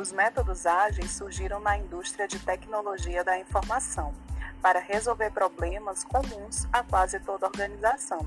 [0.00, 4.14] Os métodos ágeis surgiram na indústria de tecnologia da informação
[4.62, 8.26] para resolver problemas comuns a quase toda organização.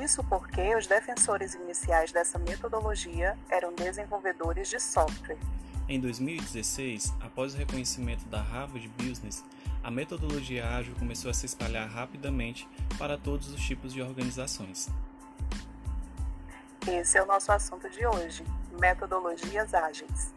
[0.00, 5.38] Isso porque os defensores iniciais dessa metodologia eram desenvolvedores de software.
[5.88, 9.44] Em 2016, após o reconhecimento da Harvard Business,
[9.82, 14.88] a metodologia ágil começou a se espalhar rapidamente para todos os tipos de organizações.
[16.86, 18.44] Esse é o nosso assunto de hoje:
[18.78, 20.32] metodologias ágeis.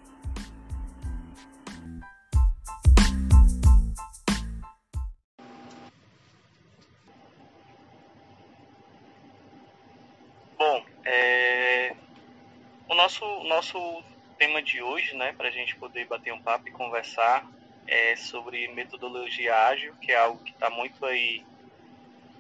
[13.45, 14.04] Nosso,
[14.38, 17.45] tema de hoje, né, para a gente poder bater um papo e conversar,
[17.88, 21.44] é sobre metodologia ágil, que é algo que está muito aí,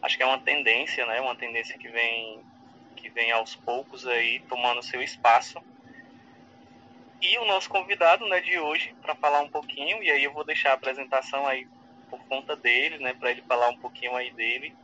[0.01, 2.43] acho que é uma tendência, né, uma tendência que vem
[2.95, 5.61] que vem aos poucos aí tomando seu espaço.
[7.21, 10.43] E o nosso convidado, né, de hoje para falar um pouquinho, e aí eu vou
[10.43, 11.67] deixar a apresentação aí
[12.09, 14.75] por conta dele, né, para ele falar um pouquinho aí dele,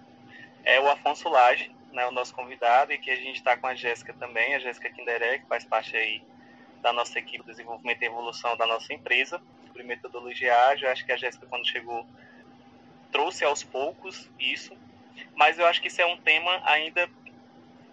[0.63, 3.75] é o Afonso Lage, né, o nosso convidado, e que a gente está com a
[3.75, 6.22] Jéssica também, a Jéssica Kinderé, que faz parte aí
[6.81, 10.89] da nossa equipe de desenvolvimento e evolução da nossa empresa, sobre metodologia ágil.
[10.89, 12.06] Acho que a Jéssica, quando chegou,
[13.12, 14.75] trouxe aos poucos isso,
[15.36, 17.09] mas eu acho que isso é um tema ainda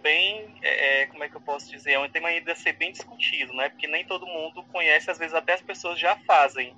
[0.01, 2.73] bem, é, é, como é que eu posso dizer, é um tema ainda a ser
[2.73, 3.69] bem discutido, né?
[3.69, 6.75] Porque nem todo mundo conhece, às vezes até as pessoas já fazem,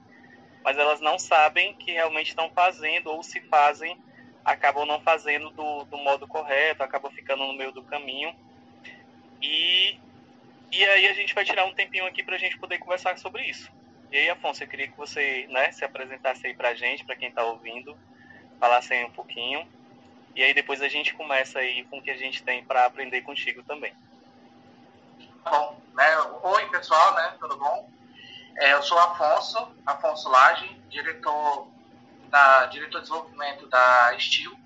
[0.63, 3.97] mas elas não sabem que realmente estão fazendo, ou se fazem,
[4.43, 8.35] acabam não fazendo do, do modo correto, acabam ficando no meio do caminho.
[9.41, 9.99] E,
[10.71, 13.43] e aí a gente vai tirar um tempinho aqui para a gente poder conversar sobre
[13.43, 13.71] isso.
[14.11, 17.15] E aí, Afonso, eu queria que você né, se apresentasse aí para a gente, para
[17.15, 17.97] quem está ouvindo,
[18.59, 19.65] falasse aí um pouquinho.
[20.35, 23.21] E aí depois a gente começa aí com o que a gente tem para aprender
[23.21, 23.93] contigo também.
[25.43, 26.17] Bom, né?
[26.43, 27.35] Oi, pessoal, né?
[27.39, 27.89] Tudo bom?
[28.57, 31.67] É, eu sou Afonso, Afonso Lage, diretor
[32.31, 34.57] da diretor de desenvolvimento da Steel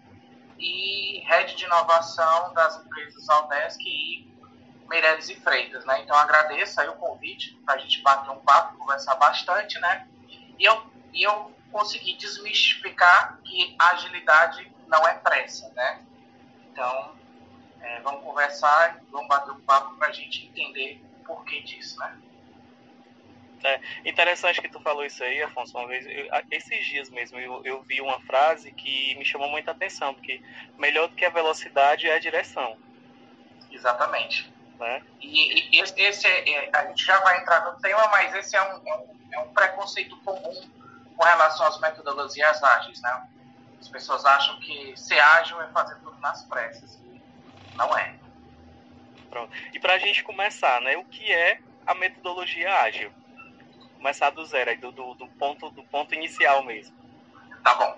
[0.57, 4.33] e head de inovação das empresas Aldesc e
[4.87, 6.01] Meireles e Freitas, né?
[6.01, 10.07] Então agradeço aí o convite para a gente bater um papo, conversar bastante, né?
[10.57, 16.05] E eu, e eu consegui desmistificar que agilidade não é pressa, né?
[16.71, 17.15] Então
[17.81, 22.15] é, vamos conversar, vamos bater um papo para a gente entender o porquê disso, né?
[23.65, 27.61] É interessante que tu falou isso aí, Afonso, uma vez, eu, esses dias mesmo, eu,
[27.65, 30.41] eu, vi uma frase que me chamou muita atenção, porque
[30.77, 32.77] melhor do que a velocidade é a direção.
[33.71, 34.53] Exatamente.
[34.79, 35.01] Né?
[35.21, 38.61] E, e esse é, é, a gente já vai entrar no tema, mas esse é
[38.61, 40.53] um, é um, é um preconceito comum
[41.15, 43.27] com relação às metodologias ágeis, né?
[43.79, 46.99] As pessoas acham que ser ágil é fazer tudo nas pressas.
[47.75, 48.15] Não é.
[49.29, 49.51] Pronto.
[49.73, 50.97] E para a gente começar, né?
[50.97, 53.11] O que é a metodologia ágil?
[54.05, 56.95] Começar do zero, aí, do, do, do, ponto, do ponto inicial mesmo.
[57.63, 57.97] Tá bom.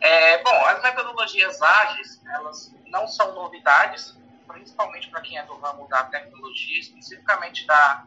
[0.00, 4.18] É, bom, as metodologias ágeis, elas não são novidades,
[4.48, 8.04] principalmente para quem é do ramo da tecnologia, especificamente da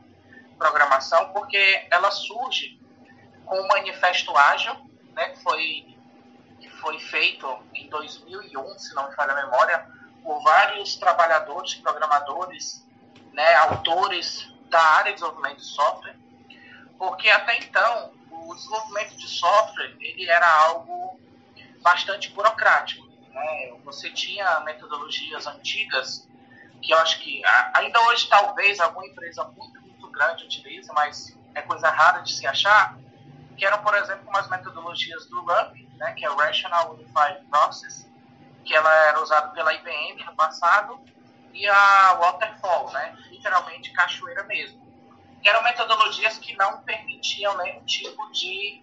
[0.58, 2.78] programação, porque ela surge
[3.46, 4.76] com o Manifesto Ágil,
[5.14, 5.96] né, que foi,
[6.60, 9.88] que foi feito em 2001, se não me falha a memória,
[10.22, 12.86] por vários trabalhadores, programadores,
[13.32, 16.18] né, autores da área de desenvolvimento de software,
[17.00, 21.18] porque até então o desenvolvimento de software ele era algo
[21.82, 23.08] bastante burocrático.
[23.30, 23.74] Né?
[23.86, 26.28] Você tinha metodologias antigas
[26.82, 27.42] que eu acho que
[27.74, 32.46] ainda hoje talvez alguma empresa muito muito grande utilize, mas é coisa rara de se
[32.46, 32.98] achar,
[33.58, 38.10] que eram por exemplo umas metodologias do RUMP, né, que é o Rational Unified Process,
[38.66, 41.00] que ela era usada pela IBM no passado,
[41.54, 44.89] e a Waterfall, né, literalmente cachoeira mesmo
[45.48, 48.82] eram metodologias que não permitiam nenhum tipo de,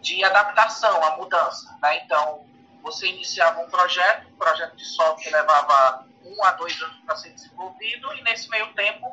[0.00, 1.76] de adaptação à mudança.
[1.80, 2.02] Né?
[2.04, 2.44] Então,
[2.82, 7.30] você iniciava um projeto, o projeto de software levava um a dois anos para ser
[7.30, 9.10] desenvolvido, e nesse meio tempo,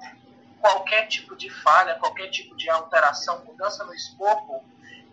[0.60, 4.63] qualquer tipo de falha, qualquer tipo de alteração, mudança no escopo,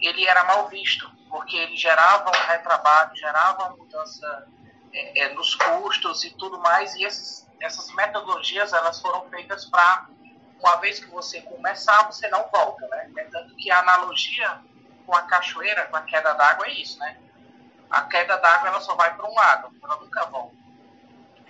[0.01, 4.49] ele era mal visto, porque ele gerava um retrabalho, gerava uma mudança
[4.93, 10.09] é, é, nos custos e tudo mais, e esses, essas metodologias elas foram feitas para
[10.61, 13.11] uma vez que você começar, você não volta, né?
[13.17, 14.61] É tanto que a analogia
[15.07, 17.17] com a cachoeira, com a queda d'água é isso, né?
[17.91, 20.57] A queda d'água ela só vai para um lado, ela nunca volta.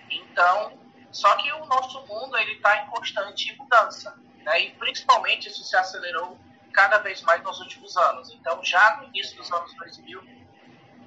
[0.09, 0.79] Então,
[1.11, 4.61] só que o nosso mundo ele está em constante mudança, né?
[4.61, 6.39] E principalmente isso se acelerou
[6.71, 8.31] cada vez mais nos últimos anos.
[8.31, 10.23] Então, já no início dos anos 2000,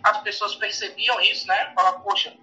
[0.03, 1.73] as pessoas percebiam isso, né?
[1.75, 2.37] Falavam, poxa,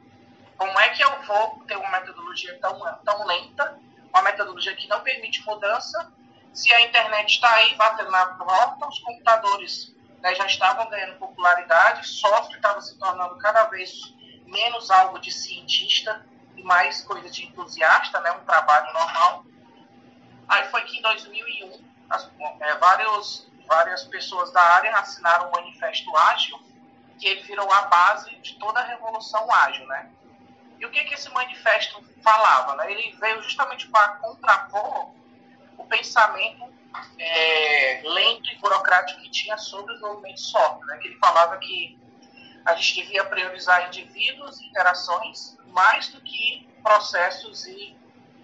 [0.58, 3.80] como é que eu vou ter uma metodologia tão, tão lenta
[4.14, 6.12] uma metodologia que não permite mudança
[6.54, 12.08] Se a internet está aí batendo na porta, os computadores né, já estavam ganhando popularidade,
[12.08, 14.14] software estava se tornando cada vez
[14.46, 16.26] menos algo de cientista
[16.58, 19.46] e mais coisa de entusiasta, né, um trabalho normal.
[20.48, 22.30] Aí foi que em 2001, as,
[22.60, 26.60] é, vários, várias pessoas da área assinaram o um Manifesto Ágil,
[27.20, 30.10] que ele virou a base de toda a revolução ágil, né?
[30.80, 32.76] E o que, que esse manifesto falava?
[32.76, 32.92] Né?
[32.92, 35.12] Ele veio justamente para contrapor
[35.78, 36.74] o pensamento
[37.18, 40.86] é, lento e burocrático que tinha sobre o desenvolvimento de software.
[40.88, 40.98] Né?
[40.98, 42.00] Que ele falava que
[42.66, 47.98] a gente devia priorizar indivíduos e interações mais do que processos e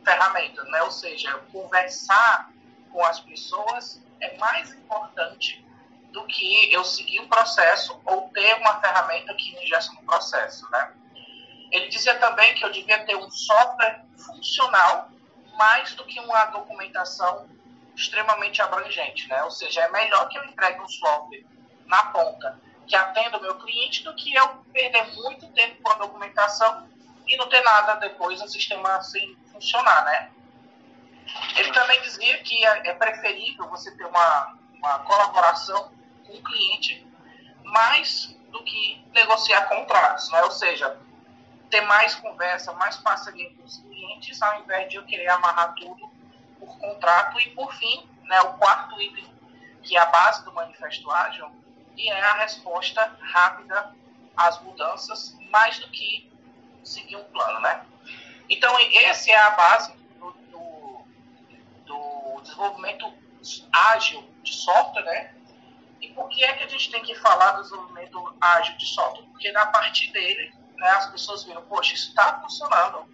[0.04, 0.82] ferramentas, né?
[0.84, 2.52] Ou seja, conversar
[2.92, 5.66] com as pessoas é mais importante
[6.12, 10.94] do que eu seguir um processo ou ter uma ferramenta que me no processo, né?
[11.76, 15.10] Ele dizia também que eu devia ter um software funcional
[15.58, 17.50] mais do que uma documentação
[17.94, 19.44] extremamente abrangente, né?
[19.44, 21.44] Ou seja, é melhor que eu entregue um software
[21.86, 22.58] na ponta
[22.88, 26.88] que atenda o meu cliente do que eu perder muito tempo com a documentação
[27.28, 30.32] e não ter nada depois no sistema sem funcionar, né?
[31.58, 35.92] Ele também dizia que é, é preferível você ter uma, uma colaboração
[36.26, 37.06] com o cliente
[37.64, 40.42] mais do que negociar contratos, né?
[40.44, 41.05] Ou seja,
[41.70, 46.10] ter mais conversa, mais parceria com os clientes, ao invés de eu querer amarrar tudo
[46.60, 47.40] por contrato.
[47.40, 49.26] E, por fim, né, o quarto item,
[49.84, 51.50] que é a base do Manifesto Ágil,
[51.96, 53.94] e é a resposta rápida
[54.36, 56.30] às mudanças, mais do que
[56.84, 57.86] seguir um plano, né?
[58.50, 61.06] Então, essa é a base do, do,
[61.86, 63.12] do desenvolvimento
[63.72, 65.34] ágil de software, né?
[66.02, 69.26] E por que é que a gente tem que falar do desenvolvimento ágil de software?
[69.32, 73.06] Porque a partir dele, né, as pessoas viram, poxa, isso está funcionando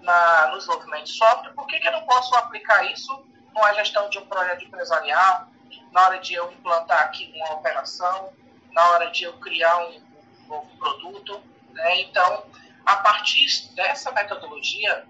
[0.00, 4.08] na, no desenvolvimento de software, por que, que eu não posso aplicar isso numa gestão
[4.08, 5.48] de um projeto empresarial,
[5.92, 8.32] na hora de eu implantar aqui uma operação,
[8.72, 10.06] na hora de eu criar um,
[10.46, 11.42] novo produto.
[11.70, 12.02] Né?
[12.02, 12.44] Então,
[12.84, 15.06] a partir dessa metodologia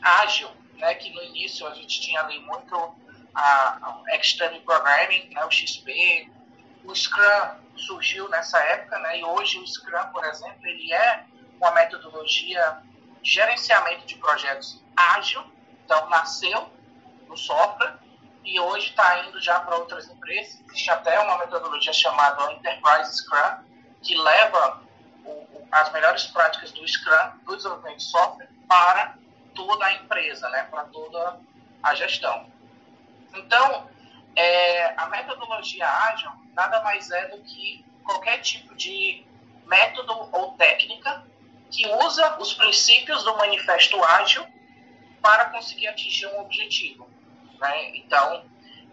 [0.00, 2.94] ágil, né, que no início a gente tinha ali muito
[3.34, 6.30] a, a Extreme Programming, né, o XP,
[6.84, 11.24] o Scrum surgiu nessa época, né, e hoje o Scrum, por exemplo, ele é
[11.60, 12.78] uma metodologia
[13.22, 15.44] de gerenciamento de projetos ágil,
[15.84, 16.70] então nasceu
[17.28, 17.96] no software,
[18.44, 20.60] e hoje está indo já para outras empresas.
[20.66, 23.64] Existe até uma metodologia chamada Enterprise Scrum,
[24.02, 24.82] que leva
[25.24, 29.16] o, as melhores práticas do Scrum, do desenvolvimento de software, para
[29.54, 31.38] toda a empresa, né, para toda
[31.82, 32.50] a gestão.
[33.34, 33.88] Então,
[34.34, 39.24] é, a metodologia ágil nada mais é do que qualquer tipo de
[39.66, 41.24] método ou técnica
[41.70, 44.46] que usa os princípios do manifesto ágil
[45.20, 47.08] para conseguir atingir um objetivo.
[47.58, 47.96] Né?
[47.96, 48.44] Então,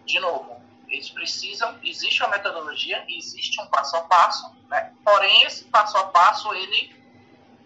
[0.06, 4.94] de novo, eles precisam, existe uma metodologia, existe um passo a passo, né?
[5.04, 6.96] porém esse passo a passo ele,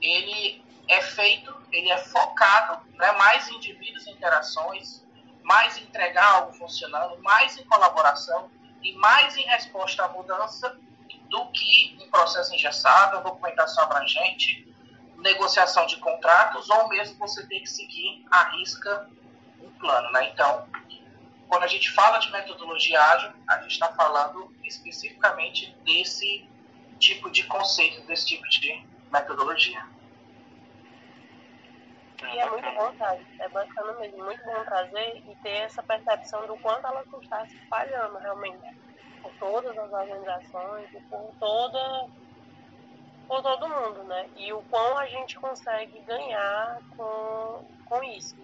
[0.02, 3.12] ele é feito, ele é focado né?
[3.14, 5.03] mais indivíduos e interações,
[5.44, 8.50] mais em entregar algo funcionando, mais em colaboração
[8.82, 10.78] e mais em resposta à mudança
[11.30, 14.68] do que um processo engessado, documentação abrangente,
[15.18, 19.10] negociação de contratos ou mesmo você tem que seguir a risca
[19.62, 20.30] um plano, né?
[20.30, 20.68] Então,
[21.48, 26.48] quando a gente fala de metodologia ágil, a gente está falando especificamente desse
[27.00, 29.93] tipo de conceito, desse tipo de metodologia.
[32.22, 33.26] E é muito bom, sabe?
[33.40, 37.56] É bacana mesmo, muito bom trazer e ter essa percepção do quanto ela está se
[37.56, 38.78] espalhando realmente
[39.22, 42.08] por todas as organizações e por toda
[43.28, 44.30] por todo mundo, né?
[44.36, 48.36] E o quão a gente consegue ganhar com, com isso.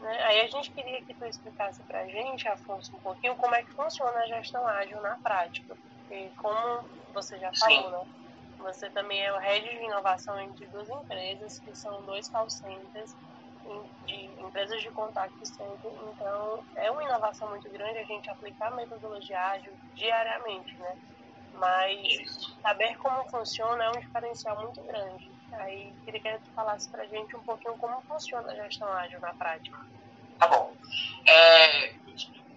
[0.00, 0.22] Né?
[0.24, 3.62] Aí a gente queria que tu explicasse para a gente, Afonso, um pouquinho como é
[3.62, 5.76] que funciona a gestão ágil na prática.
[5.76, 6.84] Porque como
[7.14, 8.21] você já falou, né?
[8.62, 13.14] Você também é o head de inovação entre duas empresas, que são dois call centers,
[14.06, 15.92] de empresas de contato center.
[16.12, 20.96] Então, é uma inovação muito grande a gente aplicar a metodologia ágil diariamente, né?
[21.54, 25.30] Mas saber como funciona é um diferencial muito grande.
[25.52, 29.20] Aí queria que tu falasse para a gente um pouquinho como funciona a gestão ágil
[29.20, 29.78] na prática.
[30.38, 30.74] Tá bom.
[31.26, 31.92] É,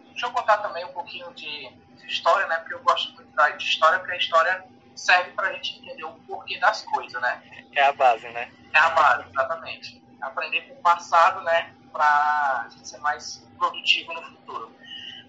[0.10, 2.58] deixa eu contar também um pouquinho de, de, história, né?
[2.58, 6.14] Porque eu gosto muito de história, porque a história serve para a gente entender o
[6.28, 7.44] porquê das coisas, né?
[7.74, 8.52] É a base, né?
[8.74, 10.04] É a base, exatamente.
[10.22, 11.74] Aprender com o passado, né?
[11.92, 12.06] Para
[12.66, 14.76] a gente ser mais produtivo no futuro.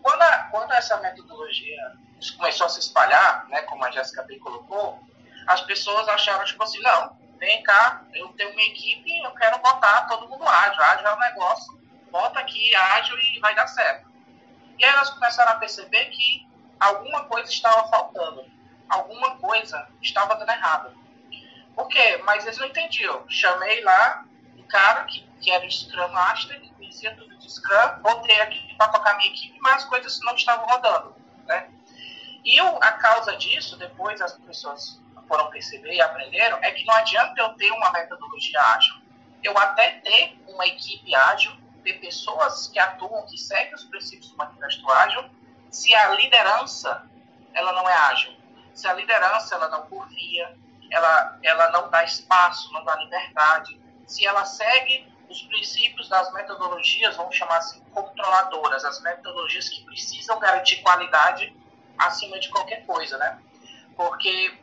[0.02, 1.92] Quando, a, quando essa metodologia
[2.36, 3.62] começou a se espalhar, né?
[3.62, 5.00] Como a Jéssica bem colocou,
[5.46, 10.06] as pessoas acharam, tipo assim, não, vem cá, eu tenho uma equipe, eu quero botar
[10.06, 10.82] todo mundo ágil.
[10.82, 11.80] Ágil é um negócio,
[12.10, 14.10] bota aqui ágil e vai dar certo.
[14.78, 16.46] E aí elas começaram a perceber que
[16.78, 18.44] alguma coisa estava faltando,
[18.88, 20.96] alguma coisa estava dando errado.
[21.74, 22.20] Por quê?
[22.24, 23.28] Mas eles não entendiam.
[23.28, 24.24] Chamei lá
[24.56, 28.74] um cara que, que era o Scrum Master, que conhecia tudo de Scrum, botei aqui
[28.76, 31.14] para tocar minha equipe, mas as coisas não estavam rodando.
[31.46, 31.68] Né?
[32.44, 36.94] E eu, a causa disso, depois as pessoas foram perceber e aprenderam, é que não
[36.94, 38.94] adianta eu ter uma metodologia ágil.
[39.42, 41.52] Eu até ter uma equipe ágil,
[41.82, 45.28] ter pessoas que atuam, que seguem os princípios do manifesto ágil,
[45.70, 47.04] se a liderança
[47.52, 48.36] ela não é ágil.
[48.76, 50.54] Se a liderança ela não confia,
[50.90, 53.80] ela, ela não dá espaço, não dá liberdade.
[54.06, 60.38] Se ela segue os princípios das metodologias, vamos chamar assim, controladoras, as metodologias que precisam
[60.38, 61.56] garantir qualidade
[61.96, 63.40] acima de qualquer coisa, né?
[63.96, 64.56] Porque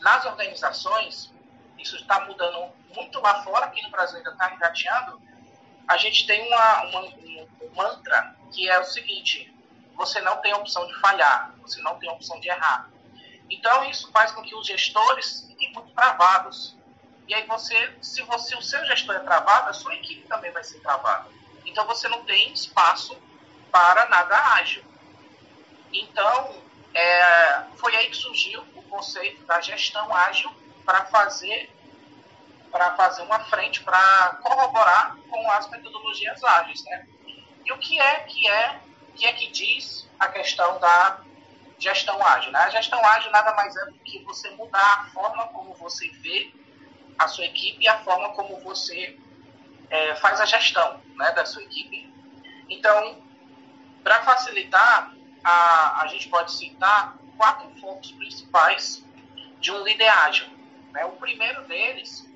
[0.00, 1.32] nas organizações,
[1.78, 5.22] isso está mudando muito lá fora, aqui no Brasil ainda está engateando,
[5.86, 9.54] a gente tem uma, uma, um mantra que é o seguinte,
[9.94, 12.91] você não tem opção de falhar, você não tem opção de errar.
[13.52, 16.74] Então, isso faz com que os gestores fiquem muito travados.
[17.28, 20.64] E aí, você, se você, o seu gestor é travado, a sua equipe também vai
[20.64, 21.28] ser travada.
[21.66, 23.14] Então, você não tem espaço
[23.70, 24.82] para nada ágil.
[25.92, 26.62] Então,
[26.94, 30.50] é, foi aí que surgiu o conceito da gestão ágil
[30.84, 31.70] para fazer
[32.70, 37.06] para fazer uma frente para corroborar com as metodologias ágeis, né?
[37.66, 38.80] E o que é que é
[39.14, 41.20] que é que diz a questão da
[41.82, 42.52] gestão ágil?
[42.52, 42.60] Né?
[42.60, 46.52] A gestão ágil nada mais é do que você mudar a forma como você vê
[47.18, 49.18] a sua equipe e a forma como você
[49.90, 52.10] é, faz a gestão né, da sua equipe.
[52.68, 53.22] Então,
[54.02, 55.12] para facilitar,
[55.44, 59.04] a, a gente pode citar quatro focos principais
[59.60, 60.46] de um líder ágil.
[60.92, 61.04] Né?
[61.04, 62.28] O primeiro deles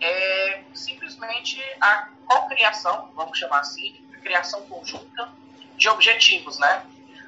[0.00, 5.28] é simplesmente a cocriação, vamos chamar assim, a criação conjunta
[5.76, 6.86] de objetivos, né?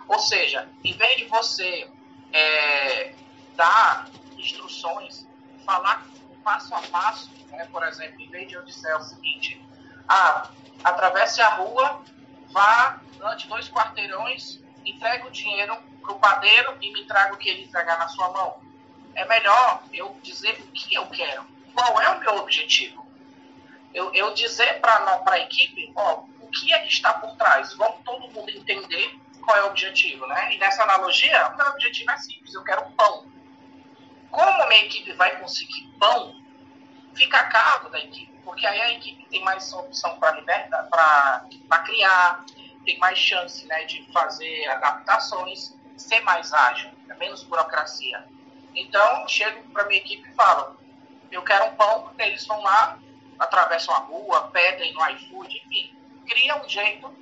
[0.09, 1.91] Ou seja, em vez de você
[2.33, 3.15] é,
[3.57, 5.27] dar instruções,
[5.65, 6.07] falar
[6.43, 7.69] passo a passo, né?
[7.71, 9.65] por exemplo, em vez de eu dizer o seguinte,
[10.09, 10.51] ah,
[10.83, 12.03] atravesse a rua,
[12.51, 17.49] vá, ande dois quarteirões entrega o dinheiro para o padeiro e me traga o que
[17.49, 18.61] ele entregar na sua mão.
[19.15, 23.07] É melhor eu dizer o que eu quero, qual é o meu objetivo.
[23.95, 27.75] Eu, eu dizer para a equipe, ó, o que é que está por trás.
[27.75, 30.55] Vamos todo mundo entender qual é o objetivo, né?
[30.55, 33.31] E nessa analogia, o meu objetivo é simples, eu quero pão.
[34.31, 36.35] Como minha equipe vai conseguir pão,
[37.15, 42.45] fica a cargo da equipe, porque aí a equipe tem mais opção para criar,
[42.85, 48.27] tem mais chance né, de fazer adaptações, ser mais ágil, é menos burocracia.
[48.75, 50.81] Então, chego para minha equipe e falo,
[51.31, 52.99] eu quero um pão, eles vão lá,
[53.39, 55.95] atravessam a rua, pedem no iFood, enfim,
[56.27, 57.13] cria um jeito.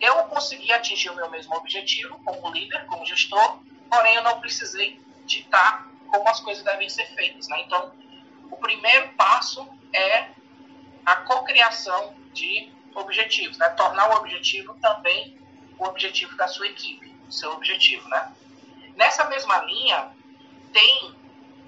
[0.00, 3.60] Eu consegui atingir o meu mesmo objetivo como líder, como gestor,
[3.90, 7.48] porém eu não precisei ditar como as coisas devem ser feitas.
[7.48, 7.62] Né?
[7.62, 7.92] Então,
[8.50, 10.28] o primeiro passo é
[11.04, 13.68] a cocriação de objetivos, né?
[13.70, 15.36] Tornar o objetivo também
[15.78, 18.32] o objetivo da sua equipe, o seu objetivo, né?
[18.96, 20.10] Nessa mesma linha,
[20.72, 21.14] tem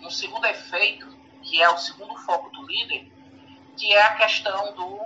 [0.00, 1.06] um segundo efeito,
[1.42, 3.06] que é o segundo foco do líder,
[3.76, 5.00] que é a questão do,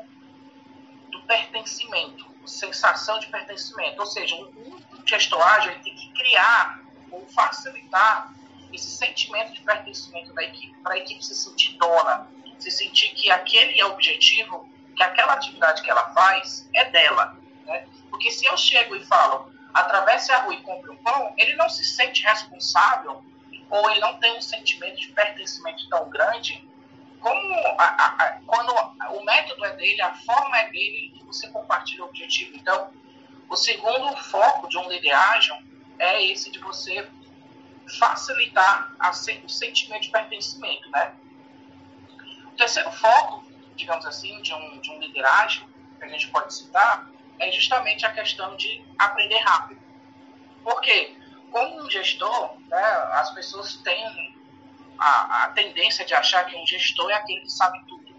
[1.11, 4.01] do pertencimento, sensação de pertencimento.
[4.01, 5.43] Ou seja, um, um gestor
[5.83, 6.81] tem que criar
[7.11, 8.33] ou facilitar
[8.73, 12.27] esse sentimento de pertencimento da equipe, para a equipe se sentir dona,
[12.59, 17.37] se sentir que aquele é o objetivo que aquela atividade que ela faz é dela.
[17.67, 17.87] Né?
[18.11, 21.69] Porque se eu chego e falo, atravesse a rua e compre um pão, ele não
[21.69, 23.25] se sente responsável
[23.71, 26.67] ou ele não tem um sentimento de pertencimento tão grande
[27.23, 28.71] como a, a, a, quando
[29.17, 32.55] o método é dele, a forma é dele você compartilha o objetivo.
[32.57, 32.93] Então,
[33.49, 35.55] o segundo foco de um liderágio
[35.99, 37.09] é esse de você
[37.99, 38.95] facilitar
[39.45, 41.14] o sentimento de pertencimento, né?
[42.47, 43.43] O terceiro foco
[43.76, 48.12] digamos assim, de um, de um liderazgo, que a gente pode citar, é justamente a
[48.12, 49.81] questão de aprender rápido.
[50.62, 51.17] Por quê?
[51.50, 52.83] Como um gestor, né,
[53.14, 54.35] as pessoas têm
[54.99, 58.15] a, a tendência de achar que um gestor é aquele que sabe tudo.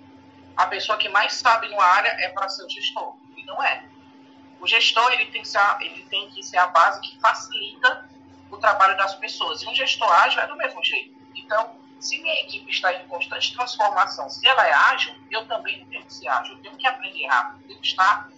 [0.56, 3.86] A pessoa que mais sabe numa área é para ser o gestor, e não é.
[4.60, 8.10] O gestor ele tem, que ser, ele tem que ser a base que facilita
[8.50, 9.62] o trabalho das pessoas.
[9.62, 11.14] E um gestor ágil é do mesmo jeito.
[11.36, 16.06] Então, se minha equipe está em constante transformação, se ela é ágil, eu também tenho
[16.06, 18.30] que ser ágil, eu tenho que aprender rápido, eu tenho que estar,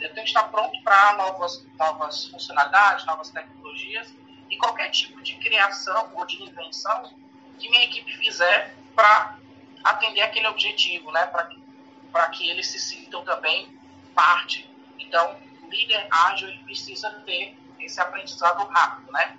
[0.00, 4.14] eu tenho que estar pronto para novas, novas funcionalidades, novas tecnologias
[4.50, 7.12] e qualquer tipo de criação ou de invenção
[7.58, 9.38] que minha equipe fizer para
[9.84, 11.26] atender aquele objetivo, né?
[11.26, 13.78] para que eles se sintam também
[14.14, 14.68] parte.
[14.98, 15.38] Então,
[15.68, 19.38] líder ágil ele precisa ter esse aprendizado rápido, né?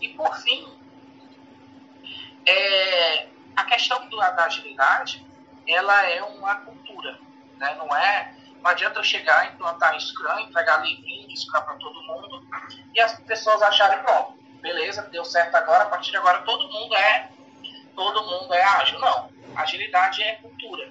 [0.00, 0.78] E por fim,
[2.46, 5.24] é, a questão do, da agilidade,
[5.66, 7.18] ela é uma cultura,
[7.56, 7.74] né?
[7.74, 12.46] Não é, não adianta eu chegar, implantar Scrum, entregar livrinho, Scrum para todo mundo
[12.94, 16.94] e as pessoas acharem pronto, beleza, deu certo agora, a partir de agora todo mundo
[16.94, 17.28] é
[17.94, 18.98] todo mundo é ágil.
[19.00, 20.90] Não, agilidade é cultura.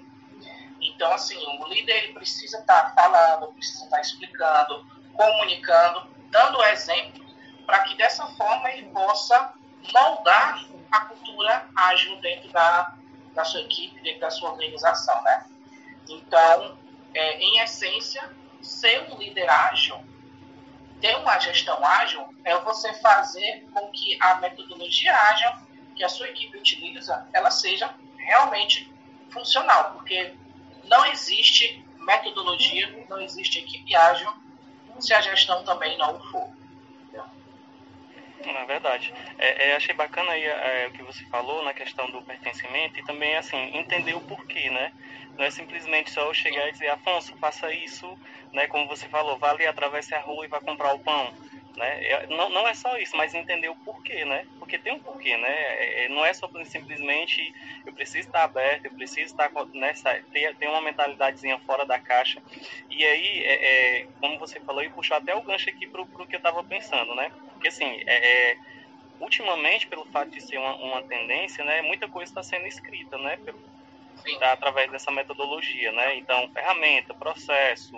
[0.79, 6.63] Então, assim, o líder ele precisa estar tá falando, precisa estar tá explicando, comunicando, dando
[6.65, 7.25] exemplo,
[7.65, 9.53] para que dessa forma ele possa
[9.93, 12.95] moldar a cultura ágil dentro da,
[13.33, 15.45] da sua equipe, dentro da sua organização, né?
[16.09, 16.77] Então,
[17.13, 18.29] é, em essência,
[18.61, 20.03] ser um líder ágil,
[21.01, 25.51] ter uma gestão ágil, é você fazer com que a metodologia ágil
[25.95, 28.93] que a sua equipe utiliza, ela seja realmente
[29.31, 30.33] funcional, porque
[30.85, 34.31] não existe metodologia, não existe equipe ágil
[34.99, 36.49] se a gestão também não for.
[38.45, 39.13] Na verdade.
[39.37, 43.03] É, é, achei bacana aí é, o que você falou na questão do pertencimento e
[43.03, 44.91] também, assim, entender o porquê, né?
[45.37, 48.17] Não é simplesmente só eu chegar e dizer, Afonso, faça isso,
[48.53, 48.67] né?
[48.67, 51.33] Como você falou, vá ali, atravesse a rua e vá comprar o pão.
[51.77, 52.27] Né?
[52.27, 54.45] Não, não é só isso, mas entender o porquê, né?
[54.59, 55.49] Porque tem um porquê, né?
[55.49, 57.53] É, é, não é só simplesmente
[57.85, 61.97] eu preciso estar aberto, eu preciso estar nessa né, ter, ter uma mentalidadezinha fora da
[61.97, 62.41] caixa.
[62.89, 66.27] E aí, é, é, como você falou, e puxou até o gancho aqui para o
[66.27, 67.31] que eu estava pensando, né?
[67.53, 68.57] Porque assim, é, é,
[69.19, 71.81] ultimamente, pelo fato de ser uma, uma tendência, né?
[71.81, 73.37] Muita coisa está sendo escrita, né?
[73.37, 73.59] Pelo,
[74.39, 76.17] tá, através dessa metodologia, né?
[76.17, 77.95] Então, ferramenta, processo,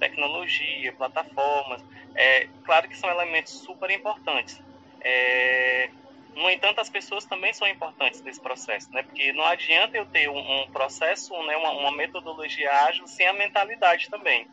[0.00, 1.84] tecnologia, plataformas,
[2.16, 4.60] é, claro que são elementos super importantes.
[5.00, 5.90] É,
[6.34, 9.02] no entanto, as pessoas também são importantes nesse processo, né?
[9.02, 13.32] Porque não adianta eu ter um, um processo, né, uma, uma, metodologia ágil sem a
[13.32, 14.46] mentalidade também,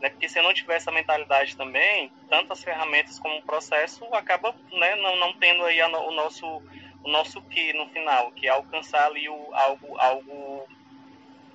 [0.00, 0.10] né?
[0.10, 4.54] Porque se eu não tiver essa mentalidade também, tanto as ferramentas como o processo acaba,
[4.72, 6.62] né, não, não tendo aí a, o nosso
[7.04, 10.68] o nosso que no final, que é alcançar ali o, algo algo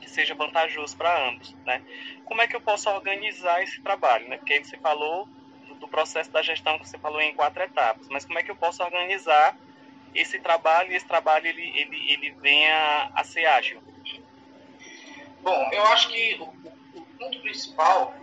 [0.04, 1.82] que seja vantajoso para ambos, né?
[2.26, 4.38] Como é que eu posso organizar esse trabalho, né?
[4.38, 5.28] Porque aí você falou
[5.80, 8.56] do, processo da gestão que você falou em quatro etapas, mas como é que eu
[8.56, 9.56] posso organizar
[10.14, 13.82] esse trabalho e esse trabalho ele ele, ele venha a ser ágil?
[15.42, 18.14] Bom, eu acho que o, o, o ponto principal,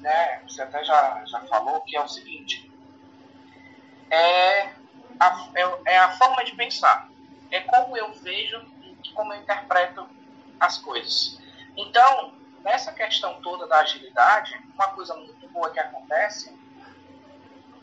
[0.00, 0.42] né?
[0.46, 2.70] Você até já já falou que é o seguinte,
[4.10, 4.68] é
[5.18, 7.08] a, é, é a forma de pensar,
[7.50, 8.60] é como eu vejo
[9.04, 10.06] e como eu interpreto
[10.60, 11.40] as coisas.
[11.76, 16.54] Então, nessa questão toda da agilidade, uma coisa muito boa que acontece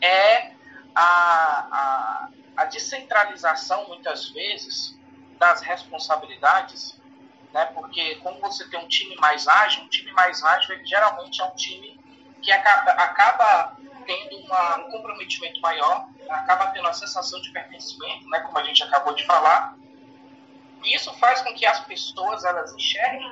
[0.00, 0.52] é
[0.94, 4.96] a, a, a descentralização, muitas vezes,
[5.38, 6.98] das responsabilidades,
[7.52, 7.66] né?
[7.66, 11.54] porque como você tem um time mais ágil, um time mais ágil geralmente é um
[11.54, 11.98] time
[12.42, 18.40] que acaba, acaba tendo uma, um comprometimento maior, acaba tendo a sensação de pertencimento, né?
[18.40, 19.76] como a gente acabou de falar,
[20.84, 23.30] isso faz com que as pessoas elas enxerguem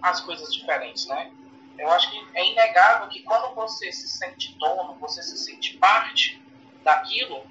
[0.00, 1.30] as coisas diferentes, né?
[1.78, 6.40] Eu acho que é inegável que quando você se sente dono, você se sente parte
[6.84, 7.44] daquilo,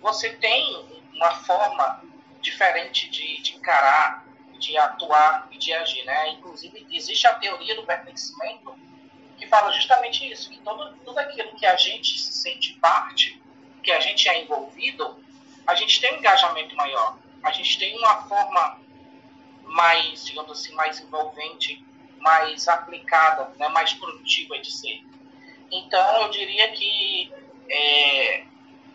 [0.00, 2.02] você tem uma forma
[2.40, 4.24] diferente de, de encarar,
[4.58, 6.30] de atuar e de agir, né?
[6.30, 8.76] Inclusive, existe a teoria do pertencimento
[9.38, 13.42] que fala justamente isso, que todo, tudo aquilo que a gente se sente parte,
[13.82, 15.22] que a gente é envolvido,
[15.66, 18.80] a gente tem um engajamento maior a gente tem uma forma
[19.66, 21.84] mais, digamos assim, mais envolvente,
[22.18, 25.04] mais aplicada, né, mais produtiva de ser.
[25.70, 27.32] Então, eu diria que
[27.68, 28.44] é,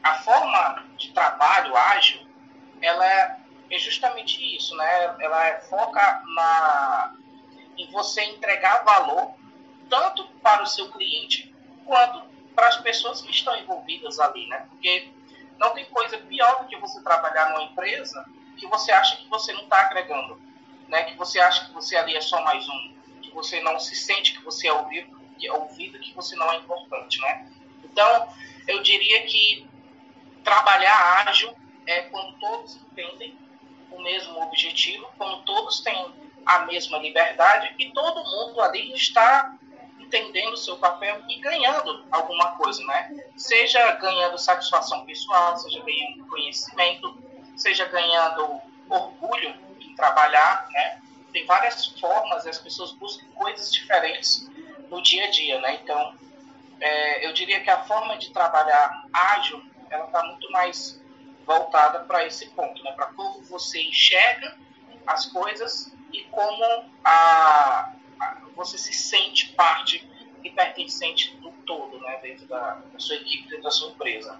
[0.02, 2.26] a forma de trabalho ágil,
[2.82, 5.16] ela é, é justamente isso, né?
[5.20, 7.16] Ela é, foca na,
[7.78, 9.36] em você entregar valor
[9.90, 11.54] tanto para o seu cliente
[11.86, 12.24] quanto
[12.56, 14.66] para as pessoas que estão envolvidas ali, né?
[14.70, 15.12] Porque
[15.58, 18.26] não tem coisa pior do que você trabalhar numa empresa
[18.60, 20.40] que você acha que você não está agregando,
[20.88, 21.04] né?
[21.04, 24.34] Que você acha que você ali é só mais um, que você não se sente
[24.34, 27.52] que você é ouvido, que é ouvido, que você não é importante, né?
[27.84, 28.30] Então,
[28.68, 29.68] eu diria que
[30.44, 33.38] trabalhar ágil é quando todos entendem
[33.92, 36.14] o mesmo objetivo, quando todos têm
[36.46, 39.56] a mesma liberdade e todo mundo ali está
[40.00, 43.26] entendendo o seu papel e ganhando alguma coisa, né?
[43.38, 47.29] Seja ganhando satisfação pessoal, seja ganhando conhecimento,
[47.62, 51.02] seja ganhando orgulho em trabalhar, né?
[51.32, 54.50] Tem várias formas e as pessoas buscam coisas diferentes
[54.90, 55.80] no dia a dia, né?
[55.84, 56.16] Então,
[56.80, 61.00] é, eu diria que a forma de trabalhar ágil, ela está muito mais
[61.46, 62.92] voltada para esse ponto, né?
[62.94, 64.58] Para como você enxerga
[65.06, 66.64] as coisas e como
[67.04, 70.08] a, a, você se sente parte
[70.44, 74.40] e pertencente do todo, né, dentro da, da sua equipe, dentro da sua empresa.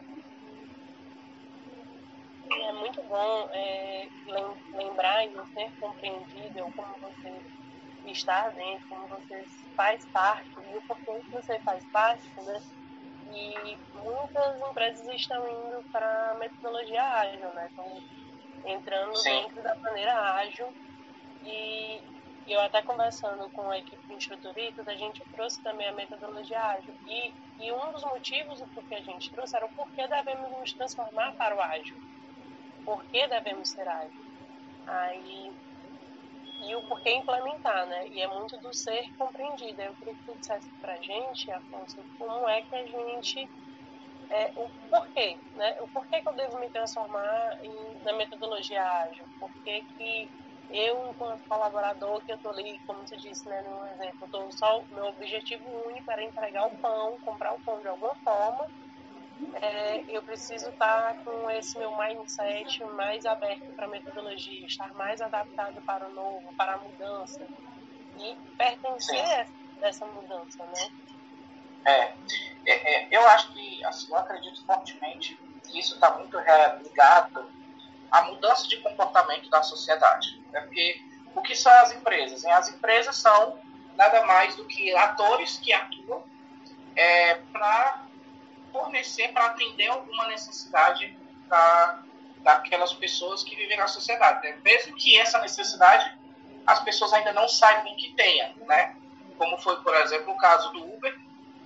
[2.52, 4.10] É muito bom é,
[4.74, 7.44] lembrar e ser compreendido como você
[8.06, 12.60] está dentro, como você faz parte e o porquê que você faz parte, né?
[13.32, 17.68] E muitas empresas estão indo para metodologia ágil, né?
[17.68, 18.02] Estão
[18.66, 19.42] entrando Sim.
[19.42, 20.74] dentro da maneira ágil
[21.44, 22.02] e
[22.48, 26.94] eu até conversando com a equipe de instrutores, a gente trouxe também a metodologia ágil.
[27.06, 30.74] E, e um dos motivos do que a gente trouxe era o porquê devemos nos
[30.74, 31.98] transformar para o ágil.
[32.90, 34.26] Por que devemos ser ágil?
[34.88, 35.54] Aí,
[36.64, 38.08] e o porquê implementar, né?
[38.08, 39.80] E é muito do ser compreendido.
[39.80, 43.48] Eu queria que tu dissesse para a gente, Afonso, como é que a gente
[44.32, 45.78] é, o porquê, né?
[45.82, 49.30] O porquê que eu devo me transformar em, na metodologia ágil?
[49.40, 50.32] Por que, que
[50.72, 54.52] eu, enquanto colaborador, que eu estou ali, como você disse, né, no exemplo, eu tô
[54.52, 58.68] só, meu objetivo único era entregar o pão, comprar o pão de alguma forma,
[59.62, 65.22] é, eu preciso estar com esse meu mindset mais aberto para a metodologia, estar mais
[65.22, 67.46] adaptado para o novo, para a mudança
[68.18, 69.48] e pertencer
[69.82, 70.92] a essa mudança, né?
[71.86, 72.14] É,
[72.66, 76.38] é, é, eu acho que, assim, eu acredito fortemente que isso está muito
[76.84, 77.50] ligado
[78.12, 80.42] à mudança de comportamento da sociedade.
[80.52, 80.62] Né?
[80.62, 81.02] Porque
[81.34, 82.44] o que são as empresas?
[82.46, 83.58] As empresas são
[83.96, 86.24] nada mais do que atores que atuam
[86.96, 88.09] é, para
[88.72, 92.04] fornecer, para atender alguma necessidade da,
[92.44, 94.48] daquelas pessoas que vivem na sociedade.
[94.48, 94.60] Né?
[94.64, 96.20] Mesmo que essa necessidade
[96.70, 98.96] as pessoas ainda não saibam que tenha, né?
[99.40, 101.20] Como foi, por exemplo, o caso do Uber,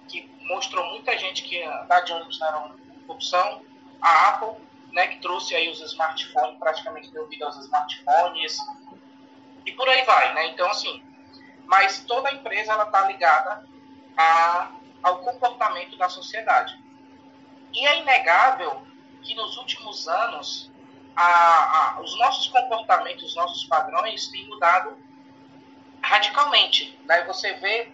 [0.08, 2.76] que mostrou muita gente que andar de ônibus não era uma
[3.10, 3.66] opção.
[4.02, 8.58] A Apple, né, que trouxe aí os smartphones, praticamente deu vida aos smartphones.
[9.66, 10.48] E por aí vai, né?
[10.48, 11.04] Então, assim,
[11.66, 13.68] mas toda empresa ela está ligada
[14.16, 16.82] a, ao comportamento da sociedade.
[17.74, 18.84] E é inegável
[19.22, 20.72] que nos últimos anos
[21.16, 21.24] a,
[21.96, 24.98] a, os nossos comportamentos, os nossos padrões têm mudado
[26.02, 27.00] radicalmente.
[27.06, 27.92] Daí você vê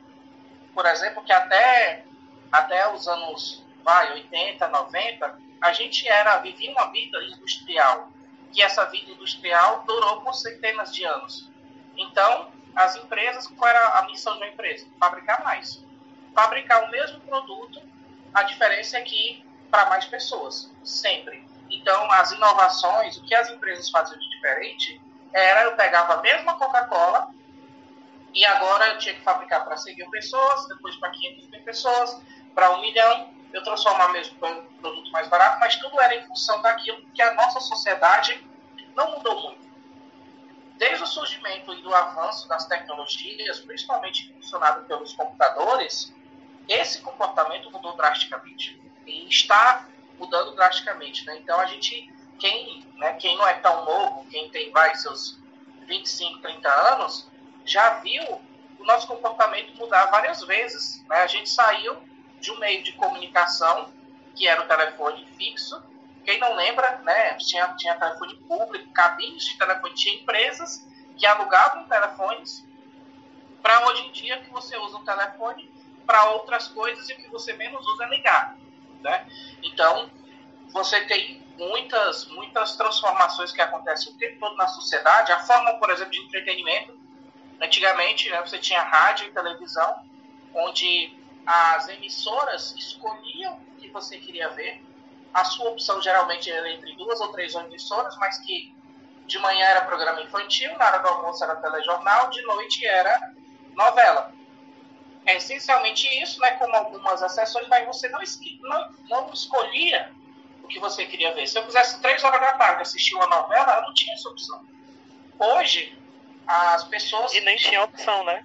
[0.80, 2.06] por exemplo, que até,
[2.50, 8.10] até os anos vai, 80, 90, a gente era, vivia uma vida industrial.
[8.54, 11.50] E essa vida industrial durou por centenas de anos.
[11.98, 14.88] Então, as empresas, qual era a missão de uma empresa?
[14.98, 15.86] Fabricar mais.
[16.34, 17.82] Fabricar o mesmo produto,
[18.34, 21.48] a diferença é que para mais pessoas, sempre.
[21.70, 25.02] Então, as inovações, o que as empresas faziam de diferente,
[25.32, 27.30] era eu pegava a mesma Coca-Cola,
[28.34, 32.22] e agora eu tinha que fabricar para 100 mil pessoas, depois para 500 mil pessoas,
[32.54, 33.34] para um milhão.
[33.52, 37.22] Eu transformar mesmo para um produto mais barato, mas tudo era em função daquilo que
[37.22, 38.48] a nossa sociedade
[38.96, 39.68] não mudou muito.
[40.78, 46.14] Desde o surgimento e do avanço das tecnologias, principalmente impulsionado pelos computadores,
[46.68, 48.80] esse comportamento mudou drasticamente.
[49.10, 51.26] E está mudando drasticamente.
[51.26, 51.38] Né?
[51.38, 55.38] Então, a gente, quem, né, quem não é tão novo, quem tem vai, seus
[55.88, 57.28] 25, 30 anos,
[57.66, 58.24] já viu
[58.80, 61.04] o nosso comportamento mudar várias vezes.
[61.08, 61.18] Né?
[61.18, 61.98] A gente saiu
[62.40, 63.92] de um meio de comunicação,
[64.36, 65.82] que era o telefone fixo.
[66.24, 67.34] Quem não lembra, né?
[67.36, 72.66] tinha, tinha telefone público, cabines de telefone, tinha empresas que alugavam telefones
[73.62, 75.70] para hoje em dia que você usa o telefone
[76.06, 78.58] para outras coisas e o que você menos usa é ligar.
[79.02, 79.28] Né?
[79.64, 80.10] Então,
[80.72, 85.32] você tem muitas, muitas transformações que acontecem o tempo todo na sociedade.
[85.32, 87.00] A forma, por exemplo, de entretenimento
[87.62, 90.06] Antigamente, né, você tinha rádio e televisão,
[90.54, 94.82] onde as emissoras escolhiam o que você queria ver.
[95.34, 98.74] A sua opção geralmente era entre duas ou três emissoras, mas que
[99.28, 103.34] de manhã era programa infantil, na hora do almoço era telejornal, de noite era
[103.76, 104.34] novela.
[105.30, 108.20] É essencialmente isso, né, como algumas exceções, mas você não,
[108.64, 110.12] não, não escolhia
[110.64, 111.46] o que você queria ver.
[111.46, 114.66] Se eu quisesse três horas da tarde assistir uma novela, eu não tinha essa opção.
[115.38, 115.96] Hoje,
[116.48, 117.32] as pessoas.
[117.36, 118.44] E nem tinha opção, né?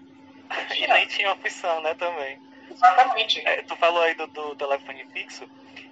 [0.76, 2.38] E nem tinha opção, né, também.
[2.70, 3.40] Exatamente.
[3.46, 5.48] É, tu falou aí do, do, telefone fixo.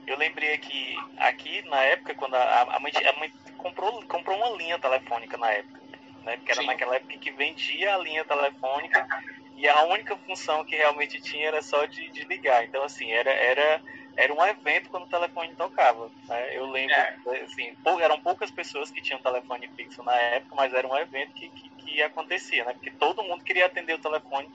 [0.06, 4.58] Eu lembrei que aqui na época, quando a, a, mãe, a mãe comprou, comprou uma
[4.58, 5.80] linha telefônica na época.
[6.22, 6.36] Né?
[6.36, 6.66] Porque era Sim.
[6.66, 9.08] naquela época que vendia a linha telefônica
[9.56, 12.64] e a única função que realmente tinha era só de, de ligar.
[12.64, 13.80] Então, assim, era, era
[14.16, 16.10] era um evento quando o telefone tocava.
[16.28, 16.56] Né?
[16.56, 17.16] Eu lembro, é.
[17.44, 21.48] assim, eram poucas pessoas que tinham telefone fixo na época, mas era um evento que,
[21.48, 22.74] que, que acontecia, né?
[22.74, 24.50] Porque todo mundo queria atender o telefone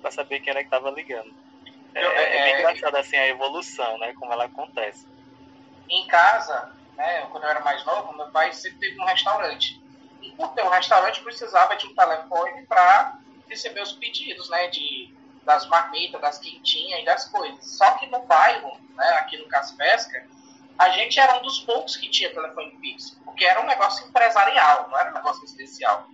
[0.00, 1.32] para saber quem era que estava ligando.
[1.94, 4.14] É, é, é, bem é, engraçado assim a evolução, né?
[4.14, 5.06] Como ela acontece.
[5.88, 7.26] Em casa, né?
[7.32, 9.82] Quando eu era mais novo, meu pai sempre teve um restaurante.
[10.22, 13.18] E por ter um restaurante precisava de um telefone para
[13.50, 14.68] receber os pedidos, né?
[14.68, 15.12] De
[15.44, 17.76] das marmitas, das quentinhas e das coisas.
[17.76, 20.26] Só que no bairro, né, aqui no Caspesca,
[20.78, 24.88] a gente era um dos poucos que tinha telefone fixo, porque era um negócio empresarial,
[24.88, 26.06] não era um negócio especial.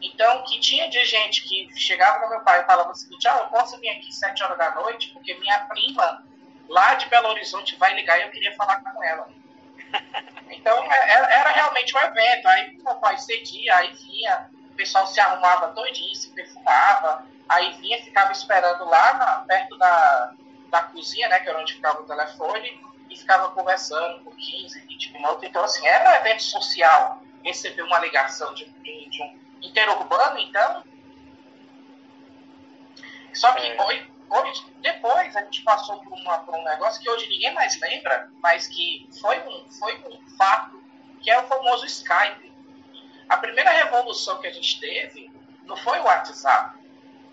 [0.00, 3.38] Então, que tinha de gente que chegava no meu pai e falava o seguinte, ah,
[3.38, 6.24] eu posso vir aqui sete horas da noite, porque minha prima
[6.68, 9.28] lá de Belo Horizonte vai ligar e eu queria falar com ela.
[10.54, 12.46] Então, é, é, era realmente um evento.
[12.46, 18.02] Aí meu pai cedia, aí vinha, o pessoal se arrumava todinho, se perfumava, aí vinha,
[18.02, 20.32] ficava esperando lá na, perto da,
[20.70, 22.80] da cozinha, né, que era onde ficava o telefone,
[23.10, 25.42] e ficava conversando por 15, 20 minutos.
[25.44, 30.82] Então, assim, era um evento social receber uma ligação de, de, de um interurbano, então.
[33.34, 33.82] Só que é.
[33.82, 37.78] hoje, hoje, depois a gente passou por, uma, por, um negócio que hoje ninguém mais
[37.80, 40.82] lembra, mas que foi um, foi um fato,
[41.20, 42.51] que é o famoso Skype.
[43.28, 45.30] A primeira revolução que a gente teve
[45.64, 46.78] não foi o WhatsApp,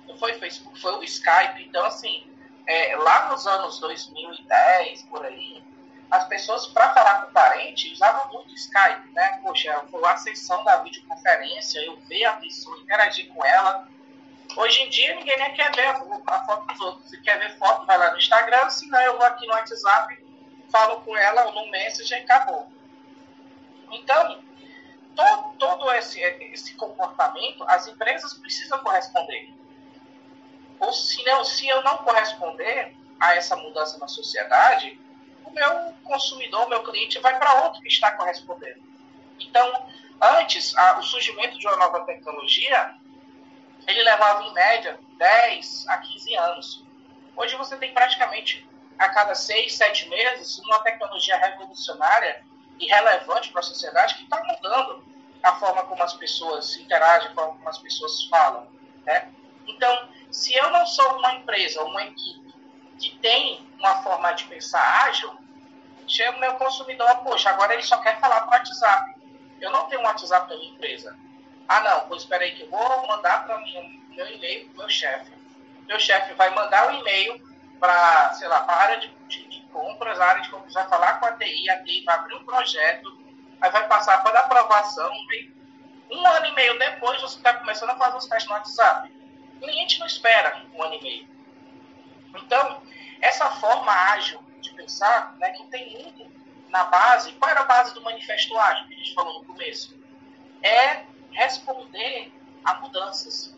[0.07, 1.63] não foi o Facebook, foi o Skype.
[1.63, 2.29] Então, assim,
[2.67, 5.63] é, lá nos anos 2010, por aí,
[6.11, 9.39] as pessoas, para falar com parente, usavam muito Skype, né?
[9.43, 13.87] Poxa, foi a sessão da videoconferência, eu ver a pessoa, interagir com ela.
[14.55, 17.09] Hoje em dia, ninguém nem quer ver a foto dos outros.
[17.09, 20.25] Se quer ver foto, vai lá no Instagram, se não, eu vou aqui no WhatsApp,
[20.71, 22.67] falo com ela ou no Messenger e acabou.
[23.91, 24.43] Então,
[25.19, 29.53] todo, todo esse, esse comportamento, as empresas precisam corresponder.
[30.79, 34.99] Ou se, não, se eu não corresponder a essa mudança na sociedade,
[35.43, 38.81] o meu consumidor, o meu cliente, vai para outro que está correspondendo.
[39.39, 39.89] Então,
[40.21, 42.95] antes, a, o surgimento de uma nova tecnologia,
[43.87, 46.85] ele levava em média 10 a 15 anos.
[47.35, 52.45] Hoje você tem praticamente a cada 6, 7 meses uma tecnologia revolucionária
[52.79, 55.08] e relevante para a sociedade que está mudando
[55.43, 58.67] a forma como as pessoas interagem, a forma como as pessoas falam.
[59.05, 59.31] Né?
[59.67, 62.53] Então, se eu não sou uma empresa, uma equipe
[62.99, 65.33] que tem uma forma de pensar ágil,
[66.07, 69.15] chega o meu consumidor, poxa, agora ele só quer falar para o WhatsApp.
[69.61, 71.17] Eu não tenho um WhatsApp da minha empresa.
[71.67, 75.31] Ah, não, pois espera aí que eu vou mandar para meu e-mail para meu chefe.
[75.87, 77.49] Meu chefe vai mandar o um e-mail
[77.79, 80.87] para, sei lá, para a área de, de, de, compras, a área de compras vai
[80.89, 83.18] falar com a TI, a TI vai abrir um projeto,
[83.61, 85.11] aí vai passar para aprovação.
[86.11, 89.13] Um ano e meio depois, você está começando a fazer os testes no WhatsApp.
[89.55, 91.29] O cliente não espera um ano e meio.
[92.35, 92.81] Então,
[93.21, 96.31] essa forma ágil de pensar, né, que tem muito
[96.69, 99.99] na base, qual era a base do manifesto ágil que a gente falou no começo?
[100.61, 102.31] É responder
[102.63, 103.55] a mudanças,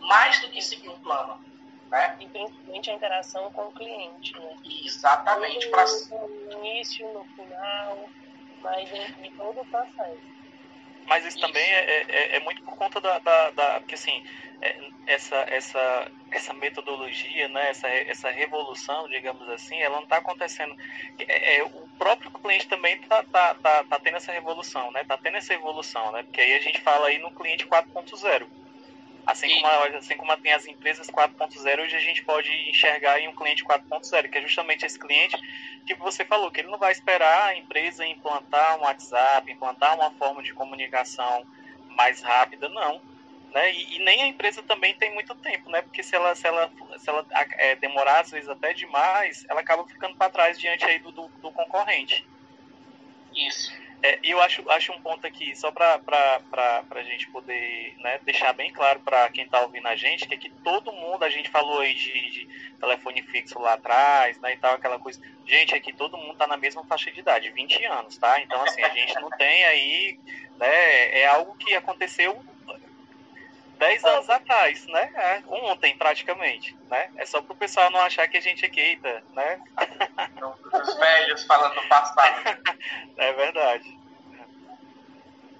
[0.00, 1.42] mais do que seguir um plano.
[1.90, 2.16] Né?
[2.20, 4.38] E principalmente a interação com o cliente.
[4.38, 4.56] Né?
[4.84, 5.66] Exatamente.
[5.66, 5.84] No, pra...
[5.84, 8.08] no início, no final,
[8.64, 8.90] mas
[9.22, 10.34] em todo o processo.
[11.06, 14.24] Mas isso, também é, é, é, muito por conta da, da, da porque assim
[14.62, 20.74] é, essa, essa, essa metodologia, né, essa, essa revolução, digamos assim, ela não está acontecendo.
[21.18, 25.02] É, é, o próprio cliente também está tá, tá, tá tendo essa revolução, né?
[25.02, 26.22] Está tendo essa evolução, né?
[26.22, 28.46] Porque aí a gente fala aí no cliente 4.0.
[29.26, 33.34] Assim como, assim como tem as empresas 4.0, hoje a gente pode enxergar em um
[33.34, 35.36] cliente 4.0, que é justamente esse cliente
[35.86, 40.10] que você falou, que ele não vai esperar a empresa implantar um WhatsApp, implantar uma
[40.12, 41.46] forma de comunicação
[41.88, 43.00] mais rápida, não
[43.54, 43.72] né?
[43.72, 45.80] E, e, nem a empresa também tem muito tempo, né?
[45.80, 49.86] Porque se ela, se ela, se ela é, demorar, às vezes até demais, ela acaba
[49.86, 52.26] ficando para trás diante aí do, do, do concorrente.
[53.34, 53.72] Isso.
[54.04, 55.98] É, eu acho, acho um ponto aqui, só para
[56.90, 60.50] a gente poder né, deixar bem claro para quem está ouvindo a gente, que aqui
[60.62, 64.74] todo mundo, a gente falou aí de, de, telefone fixo lá atrás, né, e tal,
[64.74, 65.18] aquela coisa.
[65.46, 68.38] Gente, aqui todo mundo está na mesma faixa de idade, 20 anos, tá?
[68.42, 70.20] Então, assim, a gente não tem aí,
[70.58, 72.44] né, é algo que aconteceu
[73.84, 75.12] 10 anos atrás, né?
[75.14, 77.10] É, ontem, praticamente, né?
[77.16, 79.60] É só pro pessoal não achar que a gente é queita, né?
[80.72, 82.62] Os velhos falando no passado.
[83.18, 83.98] é verdade.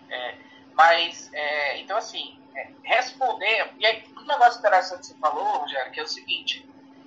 [0.09, 0.35] É,
[0.73, 3.71] mas, é, então assim, é, responder...
[3.79, 6.67] E aí, um negócio interessante que você falou, Rogério, que é o seguinte...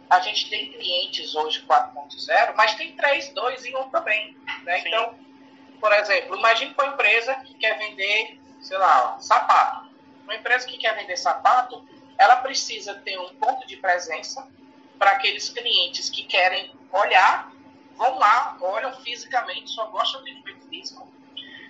[0.10, 4.80] A gente tem clientes hoje 4.0, mas tem 3, 2 e 1 também, né?
[4.80, 5.20] Então,
[5.82, 9.87] por exemplo, imagine uma empresa que quer vender, sei lá, sapato
[10.28, 11.88] uma empresa que quer vender sapato,
[12.18, 14.46] ela precisa ter um ponto de presença
[15.00, 17.52] para aqueles clientes que querem olhar,
[17.96, 21.08] vão lá, olham fisicamente, só gostam de atendimento físico.